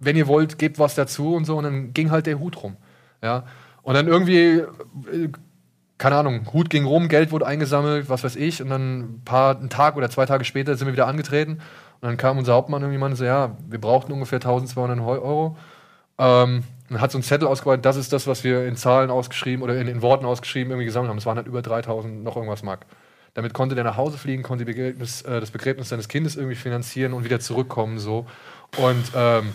[0.00, 1.56] wenn ihr wollt, gebt was dazu und so.
[1.56, 2.76] Und dann ging halt der Hut rum.
[3.22, 3.44] Ja.
[3.82, 5.28] Und dann irgendwie, äh,
[5.98, 8.60] keine Ahnung, Hut ging rum, Geld wurde eingesammelt, was weiß ich.
[8.60, 11.52] Und dann ein paar, einen Tag oder zwei Tage später sind wir wieder angetreten.
[12.00, 15.56] Und dann kam unser Hauptmann irgendwie meinte so, ja, wir brauchten ungefähr 1200 Heu- Euro.
[16.18, 19.62] Ähm, und hat so einen Zettel ausgearbeitet, das ist das, was wir in Zahlen ausgeschrieben
[19.62, 21.18] oder in, in Worten ausgeschrieben irgendwie gesammelt haben.
[21.18, 22.86] Es waren halt über 3000 noch irgendwas Mark.
[23.34, 27.12] Damit konnte der nach Hause fliegen, konnte Begräbnis, äh, das Begräbnis seines Kindes irgendwie finanzieren
[27.12, 27.98] und wieder zurückkommen.
[27.98, 28.26] So.
[28.78, 29.52] Und ähm,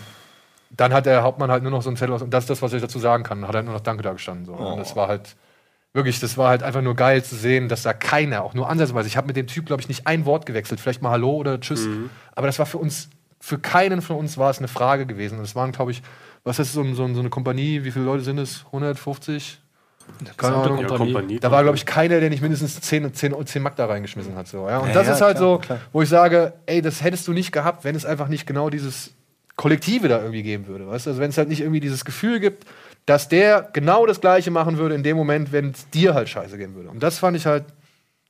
[0.70, 2.62] dann hat der Hauptmann halt nur noch so einen Zettel aus, und das ist das,
[2.62, 3.40] was ich dazu sagen kann.
[3.40, 4.46] Dann hat er nur noch Danke da gestanden.
[4.46, 4.52] So.
[4.52, 5.36] Und das war halt
[5.92, 9.08] wirklich, das war halt einfach nur geil zu sehen, dass da keiner, auch nur ansatzweise,
[9.08, 11.60] ich habe mit dem Typ, glaube ich, nicht ein Wort gewechselt, vielleicht mal Hallo oder
[11.60, 11.86] Tschüss.
[12.34, 13.10] Aber das war für uns,
[13.40, 15.38] für keinen von uns war es eine Frage gewesen.
[15.38, 16.02] Und es waren, glaube ich,
[16.44, 18.64] was ist so, so, so eine Kompanie, wie viele Leute sind es?
[18.66, 19.60] 150?
[20.36, 20.78] Keine Ahnung.
[20.80, 21.38] Ja, Kompanie.
[21.38, 24.48] Da war, glaube ich, keiner, der nicht mindestens 10, 10, 10 Mark da reingeschmissen hat.
[24.48, 24.78] So, ja?
[24.78, 25.78] Und Ja, das ja, ist halt klar, so, klar.
[25.92, 29.12] wo ich sage, ey, das hättest du nicht gehabt, wenn es einfach nicht genau dieses
[29.56, 30.88] Kollektive da irgendwie geben würde.
[30.88, 31.06] Weißt?
[31.06, 32.66] Also wenn es halt nicht irgendwie dieses Gefühl gibt,
[33.06, 36.58] dass der genau das Gleiche machen würde in dem Moment, wenn es dir halt scheiße
[36.58, 36.88] gehen würde.
[36.88, 37.64] Und das fand ich halt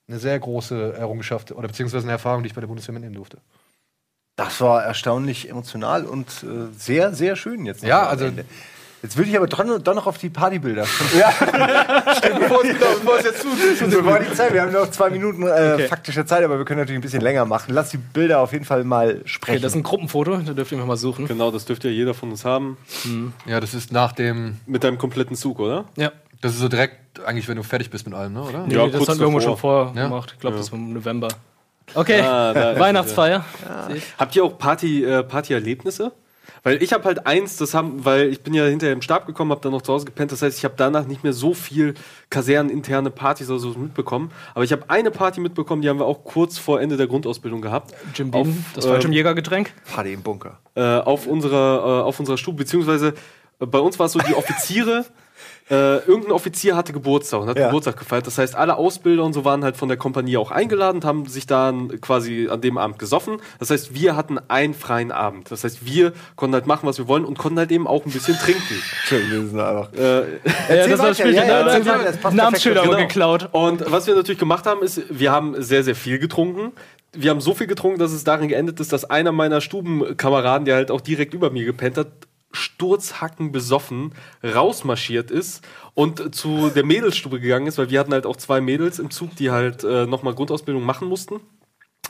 [0.08, 3.38] eine sehr große Errungenschaft oder beziehungsweise eine Erfahrung, die ich bei der Bundeswehr mitnehmen durfte.
[4.36, 7.82] Das war erstaunlich emotional und äh, sehr, sehr schön jetzt.
[7.82, 8.44] noch Ja, also- Ende.
[9.02, 10.82] Jetzt würde ich aber dran, doch noch auf die Partybilder.
[10.82, 12.62] bevor
[13.18, 14.54] es jetzt zu, war die Zeit.
[14.54, 17.44] Wir haben noch zwei Minuten äh, faktische Zeit, aber wir können natürlich ein bisschen länger
[17.44, 17.74] machen.
[17.74, 19.56] Lass die Bilder auf jeden Fall mal sprechen.
[19.56, 21.26] Okay, das ist ein Gruppenfoto, da dürft ihr mal suchen.
[21.26, 22.76] Genau, das dürfte ja jeder von uns haben.
[23.46, 25.84] Ja, das ist nach dem, Mit deinem kompletten Zug, oder?
[25.96, 26.12] Ja.
[26.40, 28.66] das ist so direkt eigentlich, wenn du fertig bist mit allem, ne, oder?
[28.68, 30.32] Nee, Ja, das kurz haben wir irgendwo schon vorgemacht.
[30.34, 31.28] Ich glaube, das war im November.
[31.94, 33.44] Okay, Ah, Weihnachtsfeier.
[34.18, 36.12] Habt ihr auch Party, äh, Partyerlebnisse?
[36.64, 39.50] Weil ich habe halt eins, das haben, weil ich bin ja hinterher im Stab gekommen,
[39.50, 40.30] habe dann noch zu Hause gepennt.
[40.30, 41.94] Das heißt, ich habe danach nicht mehr so viel
[42.30, 44.30] kaserneninterne Partys oder so mitbekommen.
[44.54, 47.62] Aber ich habe eine Party mitbekommen, die haben wir auch kurz vor Ende der Grundausbildung
[47.62, 47.92] gehabt.
[48.14, 49.72] Jim Auf, Beam, das falsche ähm, Jägergetränk.
[49.92, 50.58] Party im Bunker.
[50.76, 53.14] äh, auf unserer äh, auf unserer Stube beziehungsweise
[53.60, 55.04] äh, bei uns war es so die Offiziere
[55.72, 57.66] äh, irgendein Offizier hatte Geburtstag und hat Ja.
[57.66, 58.26] Geburtstag gefeiert.
[58.26, 61.24] Das heißt, alle Ausbilder und so waren halt von der Kompanie auch eingeladen, und haben
[61.26, 63.38] sich dann quasi an dem Abend gesoffen.
[63.58, 65.50] Das heißt, wir hatten einen freien Abend.
[65.50, 68.12] Das heißt, wir konnten halt machen, was wir wollen und konnten halt eben auch ein
[68.12, 68.60] bisschen trinken.
[69.04, 69.92] Schön, wir sind einfach.
[69.94, 70.20] äh,
[70.68, 71.48] Ja, das war das Spielchen.
[71.48, 73.48] ja, ja, Namensschilder aber geklaut.
[73.52, 76.72] Und was wir natürlich gemacht haben, ist, wir haben sehr, sehr viel getrunken.
[77.14, 80.76] Wir haben so viel getrunken, dass es darin geendet ist, dass einer meiner Stubenkameraden, der
[80.76, 82.08] halt auch direkt über mir gepennt hat,
[82.52, 84.12] sturzhacken besoffen
[84.44, 85.62] rausmarschiert ist
[85.94, 89.34] und zu der Mädelsstube gegangen ist, weil wir hatten halt auch zwei Mädels im Zug,
[89.36, 91.40] die halt äh, nochmal Grundausbildung machen mussten,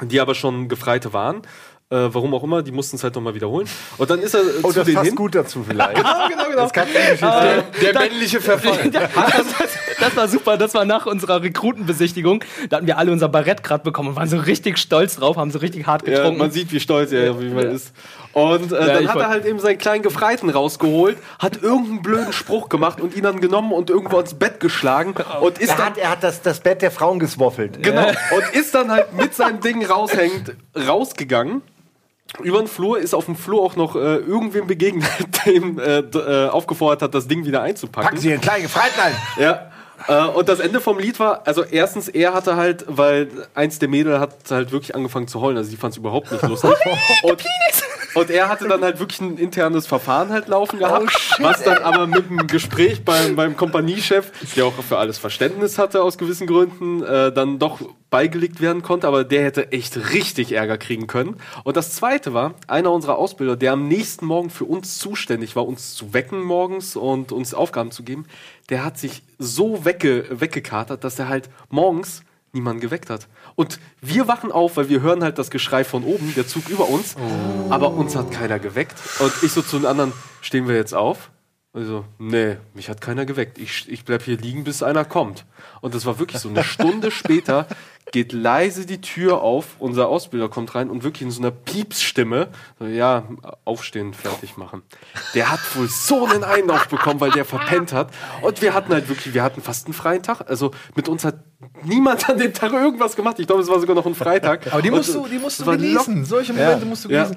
[0.02, 1.42] die aber schon Gefreite waren.
[1.90, 3.68] Äh, warum auch immer, die mussten es halt nochmal wiederholen.
[3.98, 5.14] Und dann ist er äh, Oh, zu das denen passt hin.
[5.14, 5.96] gut dazu vielleicht.
[5.96, 6.56] Genau, genau, genau.
[6.62, 7.64] Das kann nicht erzählen.
[7.82, 8.90] Der männliche Verfall.
[8.90, 9.04] das,
[10.00, 12.42] das war super, das war nach unserer Rekrutenbesichtigung.
[12.70, 15.50] Da hatten wir alle unser Barett gerade bekommen und waren so richtig stolz drauf, haben
[15.50, 16.38] so richtig hart Ja, getrunken.
[16.38, 17.92] man sieht, wie stolz er wie man ist.
[18.32, 22.32] Und äh, Ja, dann hat er halt eben seinen kleinen Gefreiten rausgeholt, hat irgendeinen blöden
[22.32, 25.86] Spruch gemacht und ihn dann genommen und irgendwo ins Bett geschlagen und ist Er dann
[25.86, 27.82] hat, er hat das, das Bett der Frauen geswoffelt.
[27.82, 28.06] Genau.
[28.06, 31.62] Und ist dann halt mit seinem Ding raushängend rausgegangen.
[32.42, 35.10] Über den Flur ist auf dem Flur auch noch äh, irgendwem begegnet,
[35.44, 38.08] der ihm äh, äh, aufgefordert hat, das Ding wieder einzupacken.
[38.08, 39.14] Packen Sie Ihren kleinen Gefreiten ein.
[39.38, 39.72] Ja.
[40.08, 43.88] Äh, und das Ende vom Lied war, also erstens, er hatte halt, weil eins der
[43.88, 46.70] Mädel hat halt wirklich angefangen zu heulen, also die fand es überhaupt nicht lustig.
[47.22, 47.44] und,
[48.14, 52.06] und er hatte dann halt wirklich ein internes Verfahren halt laufen gehabt, was dann aber
[52.06, 57.02] mit dem Gespräch beim, beim Kompaniechef, der auch für alles Verständnis hatte aus gewissen Gründen,
[57.02, 61.36] äh, dann doch beigelegt werden konnte, aber der hätte echt richtig Ärger kriegen können.
[61.64, 65.66] Und das zweite war, einer unserer Ausbilder, der am nächsten Morgen für uns zuständig war,
[65.66, 68.26] uns zu wecken morgens und uns Aufgaben zu geben,
[68.68, 73.28] der hat sich so wegge weggekatert, dass er halt morgens niemanden geweckt hat.
[73.54, 76.88] Und wir wachen auf, weil wir hören halt das Geschrei von oben, der Zug über
[76.88, 77.16] uns,
[77.70, 78.96] aber uns hat keiner geweckt.
[79.18, 81.30] Und ich so zu den anderen, stehen wir jetzt auf?
[81.74, 83.56] Also, nee, mich hat keiner geweckt.
[83.56, 85.46] Ich, ich bleib hier liegen, bis einer kommt.
[85.80, 86.50] Und das war wirklich so.
[86.50, 87.66] Eine Stunde später
[88.10, 92.48] geht leise die Tür auf, unser Ausbilder kommt rein und wirklich in so einer Piepsstimme,
[92.78, 93.26] so, ja,
[93.64, 94.82] aufstehen, fertig machen.
[95.34, 98.10] Der hat wohl so einen Einlauf bekommen, weil der verpennt hat.
[98.42, 100.50] Und wir hatten halt wirklich, wir hatten fast einen freien Tag.
[100.50, 101.42] Also mit uns hat
[101.84, 103.38] niemand an dem Tag irgendwas gemacht.
[103.38, 104.70] Ich glaube, es war sogar noch ein Freitag.
[104.70, 106.26] Aber die Und, musst du, die musst du genießen.
[106.26, 107.30] Solche Momente musst du Ja.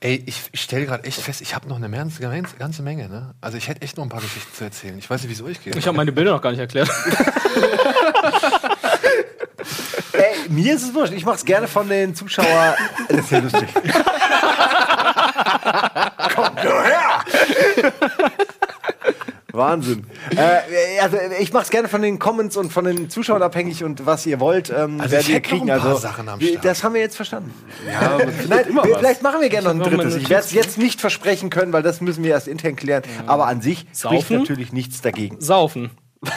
[0.00, 3.08] Ey, ich, ich stelle gerade echt fest, ich habe noch eine ganze, ganze, ganze Menge.
[3.08, 3.34] Ne?
[3.40, 4.96] Also ich hätte echt noch ein paar Geschichten zu erzählen.
[4.96, 5.74] Ich weiß nicht, wie es euch geht.
[5.74, 6.88] ich habe meine Bilder noch gar nicht erklärt.
[10.12, 11.12] Ey, mir ist es wurscht.
[11.14, 12.74] Ich mach's gerne von den Zuschauern.
[13.08, 13.68] Das ist ja lustig.
[16.34, 17.24] Komm nur her!
[19.58, 20.06] Wahnsinn.
[20.34, 24.24] Äh, also ich mach's gerne von den Comments und von den Zuschauern abhängig und was
[24.24, 25.70] ihr wollt, ähm, Also werdet ich ihr kriegen.
[25.70, 26.64] ein paar also, Sachen am Start.
[26.64, 27.52] Das haben wir jetzt verstanden.
[27.86, 28.98] ja, Nein, immer wir, was.
[29.00, 30.16] vielleicht machen wir gerne noch ein drittes.
[30.16, 33.02] Ich werde es jetzt nicht versprechen können, weil das müssen wir erst intern klären.
[33.26, 34.38] Aber an sich spricht Saufen?
[34.38, 35.40] natürlich nichts dagegen.
[35.40, 35.90] Saufen.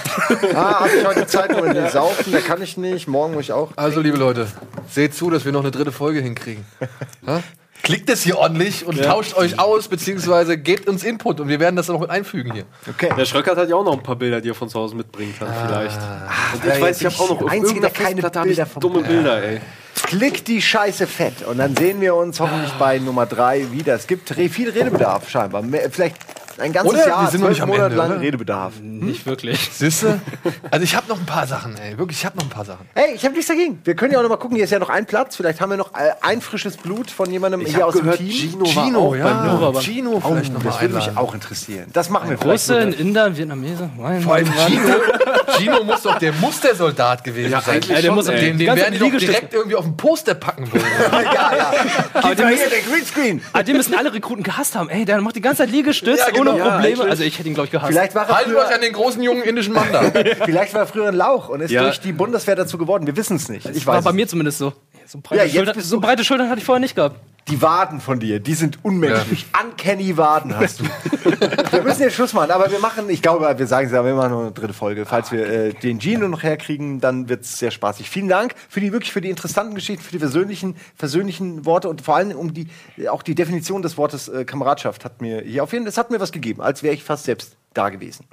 [0.53, 3.07] Ah, habe ich heute Zeit, nur in saufen, da kann ich nicht.
[3.07, 3.71] Morgen muss ich auch.
[3.77, 4.47] Also, liebe Leute,
[4.89, 6.65] seht zu, dass wir noch eine dritte Folge hinkriegen.
[7.25, 7.41] Ha?
[7.83, 11.75] Klickt es hier ordentlich und tauscht euch aus, beziehungsweise gebt uns Input und wir werden
[11.75, 12.65] das dann noch mit einfügen hier.
[12.87, 13.09] Okay.
[13.17, 15.33] Der Schröckert hat ja auch noch ein paar Bilder, die er von zu Hause mitbringen
[15.37, 15.97] kann, vielleicht.
[16.53, 18.81] Und ja, ich weiß, ich habe auch noch auf Einzige, keine hab ich Bilder vom-
[18.81, 19.61] dumme Bilder, ey.
[20.03, 21.45] Klick die Scheiße fett.
[21.47, 23.95] Und dann sehen wir uns hoffentlich bei Nummer drei wieder.
[23.95, 25.63] Es gibt viel Redebedarf scheinbar.
[25.91, 26.15] Vielleicht
[26.59, 27.07] ein ganzes Oder?
[27.07, 28.19] Jahr, Wir sind noch zwölf nicht am Monate Ende, lang oder?
[28.21, 28.73] Redebedarf.
[28.81, 29.69] Nicht wirklich.
[29.73, 30.19] Siehste?
[30.69, 31.97] Also ich habe noch ein paar Sachen, ey.
[31.97, 32.85] Wirklich, ich habe noch ein paar Sachen.
[32.93, 33.79] Hey, ich habe nichts dagegen.
[33.83, 34.55] Wir können ja auch noch mal gucken.
[34.55, 35.35] Hier ist ja noch ein Platz.
[35.35, 38.29] Vielleicht haben wir noch äh, ein frisches Blut von jemandem hier hab aus gehört, dem
[38.29, 38.63] Team.
[38.65, 39.79] Gino war auch ja.
[39.81, 41.85] Gino Oh, vielleicht noch mal das würde mich auch interessieren.
[41.93, 42.69] Das machen wir vielleicht.
[42.69, 42.93] Russe, ein.
[42.93, 43.89] Inder, ein Vietnameser.
[43.97, 44.67] Mein Vor allem Mann.
[44.67, 44.93] Gino,
[45.57, 47.75] Gino muss doch, der muss der Soldat gewesen sein.
[47.75, 48.39] eigentlich Ja, der schon, muss- ey.
[48.41, 49.31] Den, den werden die doch Liegestütze.
[49.33, 50.83] direkt irgendwie auf dem Poster packen wollen.
[51.11, 51.71] ja, ja.
[52.13, 53.41] Aber die müssen, hier der Greenscreen.
[53.53, 54.89] ah, die müssen alle Rekruten gehasst haben.
[54.89, 56.50] Ey, der macht die ganze Zeit Liegestütz Ja, genau.
[56.57, 56.95] Ja, Probleme.
[56.95, 57.09] eigentlich.
[57.11, 57.91] also ich hätte ihn, glaube ich, gehasst.
[57.91, 60.01] Vielleicht war, er Haltet euch früher, an den großen jungen indischen Mann da.
[60.45, 61.83] vielleicht war er früher ein Lauch und ist Ja.
[61.83, 63.07] durch die Bundeswehr dazu geworden.
[63.07, 63.65] Wir wissen es nicht.
[63.69, 64.15] Ich war weiß bei es.
[64.15, 64.73] mir zumindest so.
[65.05, 67.17] So breite, Ja, jetzt Schultern, so breite Schultern hatte ich vorher nicht gehabt.
[67.47, 69.45] Die Waden von dir, die sind unmenschlich.
[69.59, 70.83] Uncanny Waden hast du.
[71.71, 74.13] wir müssen jetzt Schluss machen, aber wir machen, ich glaube, wir sagen es ja, wir
[74.13, 75.05] machen noch eine dritte Folge.
[75.05, 78.09] Falls wir äh, den Gino noch herkriegen, dann wird es sehr spaßig.
[78.09, 82.01] Vielen Dank für die wirklich für die interessanten Geschichten, für die persönlichen, persönlichen Worte und
[82.01, 82.67] vor allem um die
[83.09, 86.11] auch die Definition des Wortes äh, Kameradschaft hat mir hier auf jeden Fall, es hat
[86.11, 88.25] mir was gegeben, als wäre ich fast selbst da gewesen.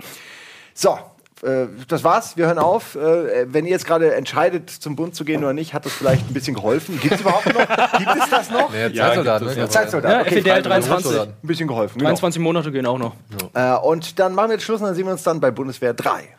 [0.74, 0.98] So,
[1.42, 2.36] äh, das war's.
[2.36, 2.94] Wir hören auf.
[2.94, 6.28] Äh, wenn ihr jetzt gerade entscheidet, zum Bund zu gehen oder nicht, hat das vielleicht
[6.30, 6.98] ein bisschen geholfen.
[7.00, 7.98] Gibt es überhaupt noch?
[7.98, 8.72] Gibt es das noch?
[8.72, 9.62] Der Zeitsoldat, gibt es, ne?
[9.62, 9.68] ja.
[9.68, 10.12] Zeitsoldat.
[10.12, 10.64] Ja, Okay, Freiwillig.
[10.64, 11.20] 23.
[11.20, 11.98] Ein bisschen geholfen.
[11.98, 12.08] Genau.
[12.10, 13.14] 23 Monate gehen auch noch.
[13.54, 15.94] Äh, und dann machen wir jetzt Schluss und dann sehen wir uns dann bei Bundeswehr
[15.94, 16.37] 3.